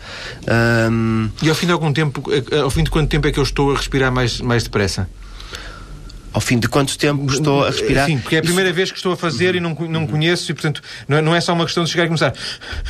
Um... 0.90 1.28
E 1.42 1.48
ao 1.48 1.54
fim 1.54 1.66
de 1.66 1.72
algum 1.72 1.92
tempo, 1.92 2.22
eh, 2.30 2.58
ao 2.58 2.70
fim 2.70 2.84
de 2.84 2.90
quanto 2.90 3.08
tempo 3.08 3.26
é 3.26 3.32
que 3.32 3.38
eu 3.38 3.42
estou 3.44 3.72
a 3.72 3.76
respirar 3.76 4.12
mais, 4.12 4.40
mais 4.40 4.62
depressa? 4.62 5.08
ao 6.36 6.40
fim 6.40 6.58
de 6.58 6.68
quanto 6.68 6.98
tempo 6.98 7.32
estou 7.32 7.64
a 7.64 7.68
respirar. 7.68 8.04
Sim, 8.04 8.18
porque 8.18 8.36
é 8.36 8.40
a 8.40 8.42
primeira 8.42 8.68
Isso... 8.68 8.76
vez 8.76 8.90
que 8.90 8.98
estou 8.98 9.14
a 9.14 9.16
fazer 9.16 9.54
e 9.54 9.60
não, 9.60 9.74
não 9.88 10.06
conheço 10.06 10.52
e, 10.52 10.54
portanto, 10.54 10.82
não 11.08 11.16
é, 11.16 11.22
não 11.22 11.34
é 11.34 11.40
só 11.40 11.54
uma 11.54 11.64
questão 11.64 11.82
de 11.82 11.88
chegar 11.88 12.04
e 12.04 12.08
começar. 12.08 12.34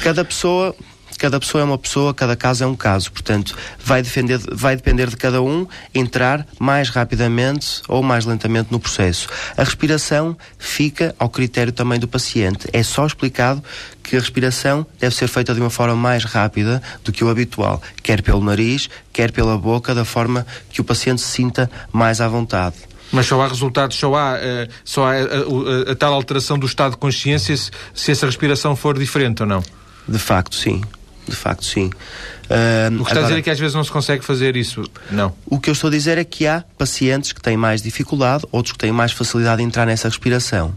Cada 0.03 0.25
pessoa 0.25 0.75
cada 1.19 1.40
pessoa 1.40 1.62
é 1.62 1.64
uma 1.64 1.79
pessoa, 1.79 2.12
cada 2.12 2.37
caso 2.37 2.64
é 2.64 2.66
um 2.66 2.77
caso. 2.77 3.11
Portanto, 3.12 3.57
vai, 3.83 4.03
defender, 4.03 4.38
vai 4.53 4.77
depender 4.77 5.09
de 5.09 5.16
cada 5.16 5.40
um 5.42 5.66
entrar 5.95 6.47
mais 6.59 6.88
rapidamente 6.88 7.83
ou 7.88 8.03
mais 8.03 8.25
lentamente 8.25 8.71
no 8.71 8.79
processo. 8.79 9.29
A 9.57 9.62
respiração 9.62 10.37
fica 10.59 11.14
ao 11.19 11.29
critério 11.29 11.73
também 11.73 11.99
do 11.99 12.09
paciente. 12.09 12.69
É 12.73 12.83
só 12.83 13.07
explicado 13.07 13.62
que 14.03 14.16
a 14.16 14.21
respiração 14.21 14.87
deve 15.01 15.14
ser 15.14 15.29
feita 15.29 15.55
de 15.55 15.61
uma 15.61 15.71
forma 15.71 15.97
mais 15.97 16.25
rápida 16.25 16.83
do 17.05 17.12
que 17.12 17.25
o 17.25 17.29
habitual, 17.29 17.83
quer 18.03 18.23
pelo 18.23 18.42
nariz, 18.42 18.88
quer 19.12 19.33
pela 19.33 19.59
boca, 19.59 19.95
da 19.95 20.05
forma 20.05 20.47
que 20.71 20.81
o 20.81 20.85
paciente 20.85 21.21
se 21.21 21.29
sinta 21.29 21.71
mais 21.92 22.21
à 22.21 22.29
vontade. 22.29 22.77
Mas 23.12 23.27
só 23.27 23.40
há 23.40 23.49
resultados, 23.49 23.97
só 23.97 24.14
há, 24.14 24.35
uh, 24.35 24.73
só 24.85 25.07
há 25.07 25.12
a, 25.12 25.88
a, 25.88 25.92
a, 25.92 25.95
tal 25.95 26.12
alteração 26.12 26.59
do 26.59 26.66
estado 26.66 26.92
de 26.92 26.99
consciência 26.99 27.57
se, 27.57 27.71
se, 27.95 28.11
essa 28.11 28.27
respiração 28.27 28.75
for 28.75 28.99
diferente 28.99 29.42
ou 29.42 29.49
não? 29.49 29.62
De 30.09 30.19
facto, 30.19 30.55
sim. 30.55 30.83
De 31.29 31.35
facto, 31.35 31.64
sim. 31.64 31.87
Uh, 31.87 32.95
o 32.95 33.05
que 33.05 33.11
está 33.11 33.11
agora, 33.11 33.19
a 33.19 33.23
dizer 33.23 33.38
é 33.38 33.42
que 33.42 33.51
às 33.51 33.59
vezes 33.59 33.75
não 33.75 33.83
se 33.83 33.90
consegue 33.90 34.25
fazer 34.25 34.57
isso? 34.57 34.85
Não. 35.11 35.35
O 35.45 35.59
que 35.59 35.69
eu 35.69 35.73
estou 35.73 35.88
a 35.88 35.90
dizer 35.90 36.19
é 36.19 36.25
que 36.25 36.47
há 36.47 36.64
pacientes 36.79 37.33
que 37.33 37.40
têm 37.40 37.57
mais 37.57 37.83
dificuldade, 37.83 38.45
outros 38.53 38.73
que 38.73 38.79
têm 38.79 38.92
mais 38.92 39.11
facilidade 39.11 39.61
em 39.62 39.66
entrar 39.66 39.87
nessa 39.87 40.09
respiração. 40.09 40.75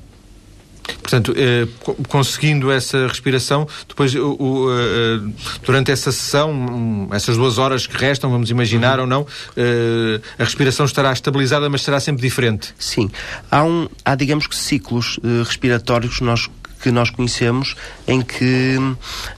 Portanto, 0.98 1.34
eh, 1.38 1.68
conseguindo 2.08 2.72
essa 2.72 3.08
respiração, 3.08 3.68
depois 3.88 4.14
o, 4.16 4.36
o, 4.40 4.68
eh, 4.72 5.20
durante 5.64 5.92
essa 5.92 6.12
sessão, 6.12 6.52
um, 6.52 7.10
essas 7.12 7.38
duas 7.38 7.58
horas 7.58 7.86
que 7.86 7.98
restam, 7.98 8.30
vamos 8.30 8.50
imaginar 8.50 8.98
uhum. 8.98 9.04
ou 9.04 9.08
não, 9.08 9.28
eh, 9.56 10.20
a 10.38 10.44
respiração 10.44 10.86
estará 10.86 11.12
estabilizada, 11.12 11.70
mas 11.70 11.82
será 11.82 12.00
sempre 12.00 12.22
diferente. 12.22 12.74
Sim. 12.78 13.10
Há, 13.50 13.64
um, 13.64 13.88
há 14.04 14.16
digamos 14.16 14.48
que, 14.48 14.56
ciclos 14.56 15.20
eh, 15.24 15.44
respiratórios 15.44 16.18
que 16.18 16.24
nós 16.24 16.50
que 16.82 16.92
nós 16.92 17.10
conhecemos 17.10 17.76
em 18.08 18.22
que 18.22 18.78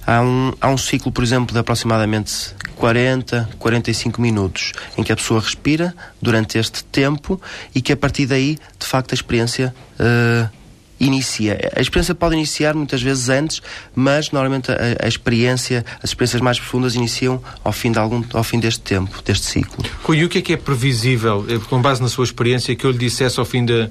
há 0.06 0.22
um, 0.22 0.54
há 0.60 0.70
um 0.70 0.78
ciclo, 0.78 1.12
por 1.12 1.24
exemplo, 1.24 1.54
de 1.54 1.60
aproximadamente 1.60 2.54
40, 2.76 3.50
45 3.60 4.22
minutos, 4.22 4.72
em 4.98 5.04
que 5.04 5.12
a 5.12 5.16
pessoa 5.16 5.40
respira 5.40 5.94
durante 6.22 6.58
este 6.58 6.84
tempo 6.86 7.40
e 7.76 7.82
que 7.82 7.94
a 7.94 7.98
partir 7.98 8.26
daí, 8.26 8.58
de 8.80 8.86
facto, 8.88 9.12
a 9.12 9.16
experiência 9.16 9.74
uh, 10.00 10.62
inicia. 11.00 11.72
A 11.76 11.82
experiência 11.82 12.14
pode 12.14 12.36
iniciar 12.36 12.76
muitas 12.76 13.02
vezes 13.02 13.30
antes, 13.30 13.62
mas 13.96 14.32
normalmente 14.32 14.72
a, 14.72 14.76
a, 15.04 15.08
experiência, 15.08 15.84
as 16.02 16.12
experiências 16.12 16.42
mais 16.42 16.60
profundas 16.60 16.96
iniciam 16.96 17.42
ao 17.64 17.72
fim, 17.72 17.92
de 17.92 17.98
algum, 17.98 18.24
ao 18.34 18.44
fim 18.44 18.60
deste 18.60 18.82
tempo, 18.82 19.22
deste 19.24 19.48
ciclo. 19.48 19.84
Rui, 20.04 20.20
e 20.20 20.26
o 20.26 20.30
que 20.30 20.38
é 20.38 20.42
que 20.42 20.54
é 20.54 20.58
previsível, 20.58 21.46
eh, 21.50 21.60
com 21.70 21.82
base 21.82 22.02
na 22.02 22.08
sua 22.08 22.24
experiência, 22.24 22.76
que 22.76 22.86
eu 22.86 22.92
lhe 22.92 23.00
dissesse 23.00 23.40
ao 23.40 23.46
fim, 23.46 23.66
de, 23.66 23.90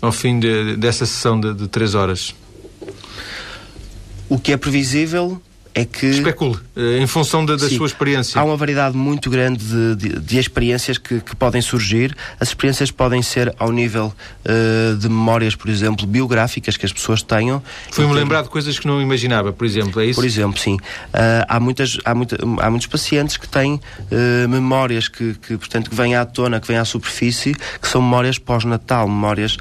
ao 0.00 0.12
fim 0.12 0.38
de, 0.38 0.76
dessa 0.76 1.04
sessão 1.06 1.40
de, 1.40 1.52
de 1.54 1.66
três 1.66 1.94
horas? 1.94 2.34
O 4.28 4.38
que 4.38 4.52
é 4.52 4.56
previsível 4.56 5.40
é 5.74 5.84
que. 5.84 6.06
Especule, 6.06 6.56
eh, 6.76 6.98
em 6.98 7.06
função 7.06 7.44
da, 7.44 7.56
da 7.56 7.68
sim, 7.68 7.76
sua 7.76 7.86
experiência. 7.86 8.40
Há 8.40 8.44
uma 8.44 8.56
variedade 8.56 8.96
muito 8.96 9.28
grande 9.28 9.64
de, 9.64 9.96
de, 9.96 10.20
de 10.20 10.38
experiências 10.38 10.96
que, 10.96 11.20
que, 11.20 11.34
podem 11.34 11.60
surgir. 11.60 12.16
As 12.38 12.48
experiências 12.48 12.92
podem 12.92 13.20
ser 13.22 13.52
ao 13.58 13.72
nível 13.72 14.14
uh, 14.44 14.96
de 14.96 15.08
memórias, 15.08 15.56
por 15.56 15.68
exemplo, 15.68 16.06
biográficas 16.06 16.76
que 16.76 16.86
as 16.86 16.92
pessoas 16.92 17.22
tenham. 17.22 17.60
Foi-me 17.90 18.10
então, 18.10 18.22
lembrar 18.22 18.42
de 18.42 18.48
coisas 18.48 18.78
que 18.78 18.86
não 18.86 19.02
imaginava, 19.02 19.52
por 19.52 19.66
exemplo, 19.66 20.00
é 20.00 20.06
isso? 20.06 20.20
Por 20.20 20.24
exemplo, 20.24 20.60
sim. 20.60 20.74
Uh, 20.74 20.78
há, 21.48 21.58
muitas, 21.58 21.98
há, 22.04 22.14
muita, 22.14 22.38
há 22.60 22.70
muitos 22.70 22.86
pacientes 22.86 23.36
que 23.36 23.48
têm 23.48 23.74
uh, 23.74 24.48
memórias 24.48 25.08
que, 25.08 25.34
que, 25.34 25.56
portanto, 25.56 25.90
que 25.90 25.96
vêm 25.96 26.14
à 26.14 26.24
tona, 26.24 26.60
que 26.60 26.68
vêm 26.68 26.76
à 26.76 26.84
superfície, 26.84 27.52
que 27.52 27.88
são 27.88 28.00
memórias 28.00 28.38
pós-natal, 28.38 29.08
memórias 29.08 29.56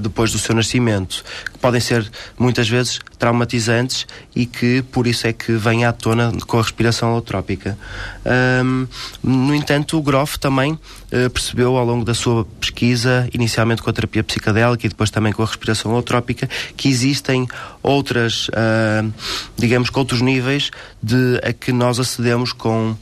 depois 0.00 0.32
do 0.32 0.38
seu 0.38 0.54
nascimento, 0.54 1.24
que 1.52 1.58
podem 1.58 1.80
ser 1.80 2.08
muitas 2.38 2.68
vezes 2.68 2.98
traumatizantes 3.22 4.04
e 4.34 4.46
que 4.46 4.82
por 4.90 5.06
isso 5.06 5.28
é 5.28 5.32
que 5.32 5.52
vem 5.52 5.84
à 5.84 5.92
tona 5.92 6.32
com 6.44 6.58
a 6.58 6.60
respiração 6.60 7.12
holotrópica. 7.12 7.78
Um, 8.64 8.88
no 9.22 9.54
entanto, 9.54 9.96
o 9.96 10.02
Groff 10.02 10.40
também 10.40 10.76
percebeu 11.32 11.76
ao 11.76 11.84
longo 11.84 12.04
da 12.04 12.14
sua 12.14 12.44
pesquisa, 12.60 13.28
inicialmente 13.34 13.82
com 13.82 13.90
a 13.90 13.92
terapia 13.92 14.24
psicadélica 14.24 14.86
e 14.86 14.88
depois 14.88 15.10
também 15.10 15.32
com 15.32 15.42
a 15.42 15.46
respiração 15.46 15.92
holotrópica, 15.92 16.48
que 16.76 16.88
existem 16.88 17.46
outras, 17.82 18.48
uh, 18.48 19.12
digamos 19.56 19.90
que 19.90 19.98
outros 19.98 20.20
níveis 20.20 20.70
de 21.02 21.40
a 21.42 21.52
que 21.52 21.72
nós 21.72 21.98
acedemos 21.98 22.52
com 22.52 22.90
uh, 22.90 22.96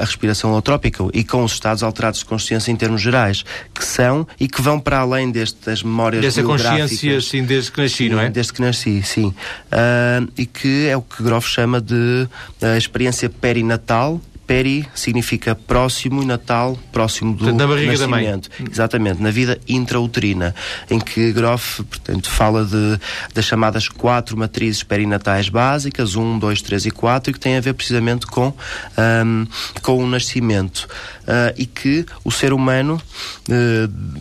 a 0.00 0.04
respiração 0.04 0.50
holotrópica 0.50 1.04
e 1.12 1.24
com 1.24 1.44
os 1.44 1.52
estados 1.52 1.82
alterados 1.82 2.20
de 2.20 2.26
consciência 2.26 2.70
em 2.70 2.76
termos 2.76 3.00
gerais, 3.00 3.44
que 3.74 3.84
são 3.84 4.26
e 4.38 4.48
que 4.48 4.60
vão 4.60 4.78
para 4.78 4.98
além 4.98 5.30
destas 5.30 5.82
memórias 5.82 6.22
Dessa 6.22 6.42
consciência, 6.42 7.20
sim, 7.20 7.44
desde 7.44 7.70
que 7.70 7.80
nasci, 7.80 8.08
não 8.08 8.20
é? 8.20 8.30
Desde 8.30 8.52
que 8.52 8.60
nasci, 8.60 9.02
sim. 9.02 9.28
Uh, 9.28 10.30
e 10.36 10.46
que 10.46 10.86
é 10.88 10.96
o 10.96 11.02
que 11.02 11.22
Groff 11.22 11.48
chama 11.48 11.80
de 11.80 12.28
uh, 12.62 12.76
experiência 12.76 13.28
perinatal, 13.28 14.20
peri 14.46 14.86
significa 14.94 15.54
próximo 15.54 16.22
e 16.22 16.26
natal 16.26 16.78
próximo 16.92 17.34
do 17.34 17.52
na 17.52 17.66
barriga 17.66 17.92
nascimento. 17.92 18.48
Da 18.48 18.56
mãe. 18.58 18.70
Exatamente, 18.70 19.22
na 19.22 19.30
vida 19.30 19.58
intrauterina, 19.68 20.54
em 20.90 20.98
que 20.98 21.32
Groff, 21.32 21.82
portanto, 21.84 22.30
fala 22.30 22.64
de, 22.64 22.98
das 23.32 23.44
chamadas 23.44 23.88
quatro 23.88 24.36
matrizes 24.36 24.82
perinatais 24.82 25.48
básicas, 25.48 26.16
um, 26.16 26.38
dois, 26.38 26.62
três 26.62 26.86
e 26.86 26.90
quatro, 26.90 27.30
e 27.30 27.34
que 27.34 27.40
tem 27.40 27.56
a 27.56 27.60
ver 27.60 27.74
precisamente 27.74 28.26
com, 28.26 28.52
um, 28.98 29.46
com 29.82 29.98
o 29.98 30.06
nascimento. 30.06 30.88
Uh, 31.22 31.54
e 31.56 31.66
que 31.66 32.04
o 32.22 32.30
ser 32.30 32.52
humano 32.52 33.00
uh, 33.48 34.20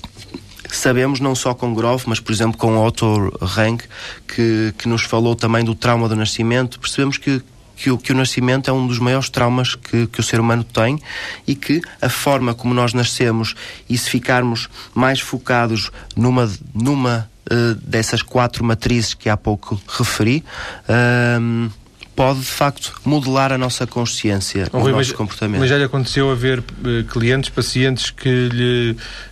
sabemos 0.70 1.20
não 1.20 1.36
só 1.36 1.54
com 1.54 1.74
Groff, 1.74 2.08
mas 2.08 2.20
por 2.20 2.32
exemplo 2.32 2.58
com 2.58 2.78
Otto 2.78 3.32
Rank, 3.42 3.84
que, 4.28 4.74
que 4.78 4.88
nos 4.88 5.04
falou 5.04 5.36
também 5.36 5.64
do 5.64 5.76
trauma 5.76 6.08
do 6.08 6.16
nascimento, 6.16 6.80
percebemos 6.80 7.18
que 7.18 7.42
que 7.76 7.92
o, 7.92 7.98
que 7.98 8.12
o 8.12 8.16
nascimento 8.16 8.70
é 8.70 8.74
um 8.74 8.88
dos 8.88 9.00
maiores 9.00 9.30
traumas 9.30 9.76
que, 9.76 10.08
que 10.08 10.20
o 10.20 10.24
ser 10.24 10.40
humano 10.40 10.64
tem 10.64 11.00
e 11.48 11.56
que 11.56 11.82
a 12.02 12.10
forma 12.10 12.54
como 12.54 12.74
nós 12.74 12.94
nascemos 12.94 13.56
e 13.90 13.98
se 13.98 14.10
ficarmos 14.10 14.70
mais 14.94 15.20
focados 15.20 15.92
numa, 16.16 16.50
numa 16.74 17.30
uh, 17.52 17.76
dessas 17.76 18.22
quatro 18.22 18.64
matrizes 18.64 19.14
que 19.14 19.30
há 19.30 19.38
pouco 19.38 19.82
referi, 19.88 20.44
uh, 20.88 21.72
pode 22.16 22.40
de 22.40 22.46
facto 22.46 22.94
modelar 23.04 23.52
a 23.52 23.58
nossa 23.58 23.88
consciência, 23.88 24.68
oh, 24.72 24.78
o 24.78 24.80
nosso 24.82 24.96
mas, 24.96 25.12
comportamento. 25.12 25.60
Mas 25.60 25.70
já 25.70 25.78
lhe 25.78 25.84
aconteceu 25.84 26.32
haver 26.32 26.60
uh, 26.60 26.64
clientes, 27.10 27.50
pacientes 27.50 28.12
que 28.12 28.50
lhe 28.50 28.92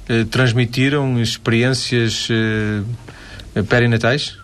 uh, 0.09 0.25
transmitiram 0.25 1.21
experiências 1.21 2.27
uh, 2.29 3.63
perinatais? 3.65 4.37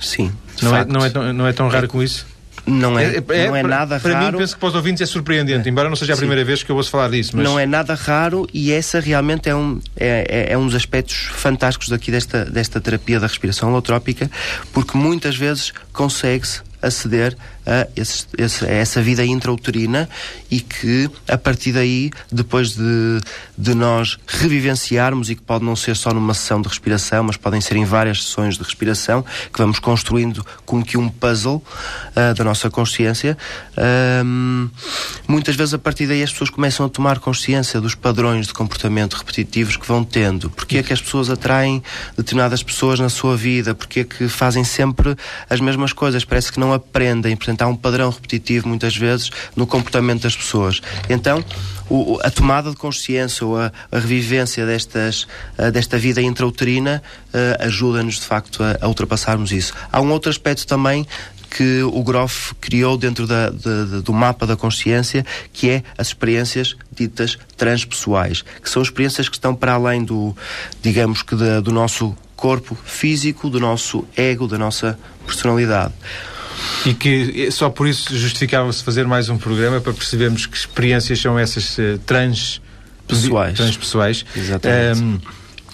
Sim. 0.00 0.32
Não 0.62 0.76
é, 0.76 0.84
não, 0.84 1.04
é 1.04 1.10
tão, 1.10 1.32
não 1.32 1.46
é 1.46 1.52
tão 1.52 1.68
raro 1.68 1.86
é, 1.86 1.88
com 1.88 2.02
isso? 2.02 2.26
Não 2.66 2.98
é, 2.98 3.16
é, 3.28 3.46
não 3.46 3.56
é 3.56 3.62
nada 3.62 4.00
para 4.00 4.12
raro. 4.12 4.24
Para 4.24 4.32
mim, 4.32 4.38
penso 4.38 4.54
que 4.54 4.60
para 4.60 4.68
os 4.68 4.74
ouvintes 4.74 5.00
é 5.00 5.06
surpreendente, 5.06 5.68
embora 5.68 5.88
não 5.88 5.94
seja 5.94 6.14
a 6.14 6.16
Sim. 6.16 6.20
primeira 6.20 6.44
vez 6.44 6.64
que 6.64 6.70
eu 6.70 6.76
ouço 6.76 6.90
falar 6.90 7.08
disso. 7.08 7.36
Mas... 7.36 7.44
Não 7.44 7.58
é 7.58 7.64
nada 7.64 7.94
raro 7.94 8.46
e 8.52 8.72
essa 8.72 8.98
realmente 8.98 9.48
é 9.48 9.54
um, 9.54 9.80
é, 9.96 10.48
é 10.50 10.58
um 10.58 10.66
dos 10.66 10.74
aspectos 10.74 11.28
fantásticos 11.32 11.88
daqui 11.88 12.10
desta, 12.10 12.44
desta 12.44 12.80
terapia 12.80 13.20
da 13.20 13.28
respiração 13.28 13.68
holotrópica, 13.70 14.28
porque 14.72 14.98
muitas 14.98 15.36
vezes 15.36 15.72
consegue-se 15.92 16.60
aceder 16.82 17.36
a, 17.66 17.88
esse, 17.96 18.26
essa 18.66 19.02
vida 19.02 19.24
intrauterina 19.24 20.08
e 20.50 20.60
que 20.60 21.10
a 21.28 21.36
partir 21.36 21.72
daí, 21.72 22.10
depois 22.30 22.74
de, 22.74 23.20
de 23.58 23.74
nós 23.74 24.18
revivenciarmos, 24.26 25.28
e 25.28 25.34
que 25.34 25.42
pode 25.42 25.64
não 25.64 25.74
ser 25.74 25.96
só 25.96 26.12
numa 26.12 26.34
sessão 26.34 26.62
de 26.62 26.68
respiração, 26.68 27.24
mas 27.24 27.36
podem 27.36 27.60
ser 27.60 27.76
em 27.76 27.84
várias 27.84 28.24
sessões 28.24 28.56
de 28.56 28.62
respiração, 28.62 29.24
que 29.52 29.58
vamos 29.58 29.78
construindo 29.78 30.46
como 30.64 30.84
que 30.84 30.96
um 30.96 31.08
puzzle 31.08 31.56
uh, 31.56 32.34
da 32.34 32.44
nossa 32.44 32.70
consciência, 32.70 33.36
uh, 33.76 34.70
muitas 35.26 35.56
vezes 35.56 35.74
a 35.74 35.78
partir 35.78 36.06
daí 36.06 36.22
as 36.22 36.30
pessoas 36.30 36.50
começam 36.50 36.86
a 36.86 36.88
tomar 36.88 37.18
consciência 37.18 37.80
dos 37.80 37.94
padrões 37.94 38.46
de 38.46 38.54
comportamento 38.54 39.14
repetitivos 39.14 39.76
que 39.76 39.86
vão 39.86 40.04
tendo. 40.04 40.50
Porque 40.50 40.78
é 40.78 40.82
que 40.82 40.92
as 40.92 41.00
pessoas 41.00 41.30
atraem 41.30 41.82
determinadas 42.16 42.62
pessoas 42.62 43.00
na 43.00 43.08
sua 43.08 43.36
vida? 43.36 43.74
Porque 43.74 44.00
é 44.00 44.04
que 44.04 44.28
fazem 44.28 44.64
sempre 44.64 45.16
as 45.48 45.60
mesmas 45.60 45.92
coisas? 45.92 46.24
Parece 46.24 46.52
que 46.52 46.60
não 46.60 46.72
aprendem. 46.72 47.36
Portanto, 47.36 47.55
há 47.62 47.66
um 47.66 47.76
padrão 47.76 48.10
repetitivo 48.10 48.68
muitas 48.68 48.96
vezes 48.96 49.30
no 49.54 49.66
comportamento 49.66 50.22
das 50.22 50.36
pessoas. 50.36 50.80
Então, 51.08 51.44
o, 51.88 52.18
a 52.22 52.30
tomada 52.30 52.70
de 52.70 52.76
consciência 52.76 53.46
ou 53.46 53.58
a, 53.58 53.72
a 53.90 53.98
revivência 53.98 54.66
destas, 54.66 55.26
desta 55.72 55.98
vida 55.98 56.20
intrauterina 56.20 57.02
uh, 57.28 57.64
ajuda-nos, 57.64 58.16
de 58.16 58.26
facto, 58.26 58.62
a, 58.62 58.76
a 58.80 58.88
ultrapassarmos 58.88 59.52
isso. 59.52 59.72
Há 59.92 60.00
um 60.00 60.10
outro 60.10 60.30
aspecto 60.30 60.66
também 60.66 61.06
que 61.56 61.82
o 61.82 62.02
Groff 62.02 62.54
criou 62.60 62.96
dentro 62.96 63.26
da, 63.26 63.50
de, 63.50 63.86
de, 63.86 64.02
do 64.02 64.12
mapa 64.12 64.46
da 64.46 64.56
consciência, 64.56 65.24
que 65.52 65.70
é 65.70 65.82
as 65.96 66.08
experiências 66.08 66.76
ditas 66.92 67.38
transpessoais, 67.56 68.42
que 68.62 68.68
são 68.68 68.82
experiências 68.82 69.28
que 69.28 69.36
estão 69.36 69.54
para 69.54 69.72
além 69.72 70.04
do, 70.04 70.36
digamos 70.82 71.22
que 71.22 71.34
do 71.34 71.72
nosso 71.72 72.16
corpo 72.34 72.76
físico, 72.84 73.48
do 73.48 73.58
nosso 73.58 74.04
ego, 74.16 74.46
da 74.46 74.58
nossa 74.58 74.98
personalidade. 75.24 75.94
E 76.84 76.94
que 76.94 77.50
só 77.50 77.68
por 77.70 77.86
isso 77.86 78.16
justificava-se 78.16 78.82
fazer 78.82 79.06
mais 79.06 79.28
um 79.28 79.38
programa 79.38 79.80
para 79.80 79.92
percebermos 79.92 80.46
que 80.46 80.56
experiências 80.56 81.20
são 81.20 81.38
essas 81.38 81.76
uh, 81.78 81.98
trans 82.04 82.60
pessoais. 83.06 83.56
transpessoais. 83.56 84.24
Exatamente. 84.36 85.00
Um, 85.00 85.18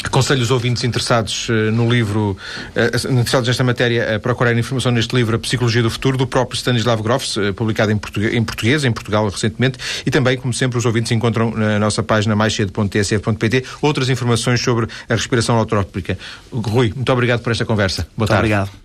Aconselho 0.05 0.43
os 0.43 0.51
ouvintes 0.51 0.83
interessados 0.83 1.49
uh, 1.49 1.53
no 1.53 1.89
livro, 1.89 2.37
uh, 2.75 3.13
interessados 3.13 3.47
nesta 3.47 3.63
matéria, 3.63 4.17
a 4.17 4.21
procurar 4.21 4.57
informação 4.57 4.91
neste 4.91 5.15
livro, 5.15 5.37
A 5.37 5.39
Psicologia 5.39 5.83
do 5.83 5.91
Futuro, 5.91 6.17
do 6.17 6.27
próprio 6.27 6.57
Stanislav 6.57 7.01
Grof, 7.03 7.39
uh, 7.39 7.55
publicado 7.55 7.93
em, 7.93 7.97
português, 7.97 8.35
em 8.35 8.43
português, 8.43 8.85
em 8.85 8.91
Portugal 8.91 9.29
recentemente, 9.29 9.79
e 10.05 10.11
também, 10.11 10.37
como 10.37 10.53
sempre, 10.53 10.77
os 10.77 10.85
ouvintes 10.85 11.13
encontram 11.13 11.53
na 11.53 11.79
nossa 11.79 12.03
página 12.03 12.35
maiscedo.tsf.pt 12.35 13.65
outras 13.81 14.09
informações 14.09 14.61
sobre 14.61 14.87
a 15.09 15.15
respiração 15.15 15.57
holotrópica. 15.57 16.19
Rui, 16.53 16.93
muito 16.95 17.13
obrigado 17.13 17.41
por 17.41 17.53
esta 17.53 17.65
conversa. 17.65 18.03
Boa 18.03 18.11
muito 18.19 18.29
tarde. 18.29 18.53
Obrigado. 18.53 18.83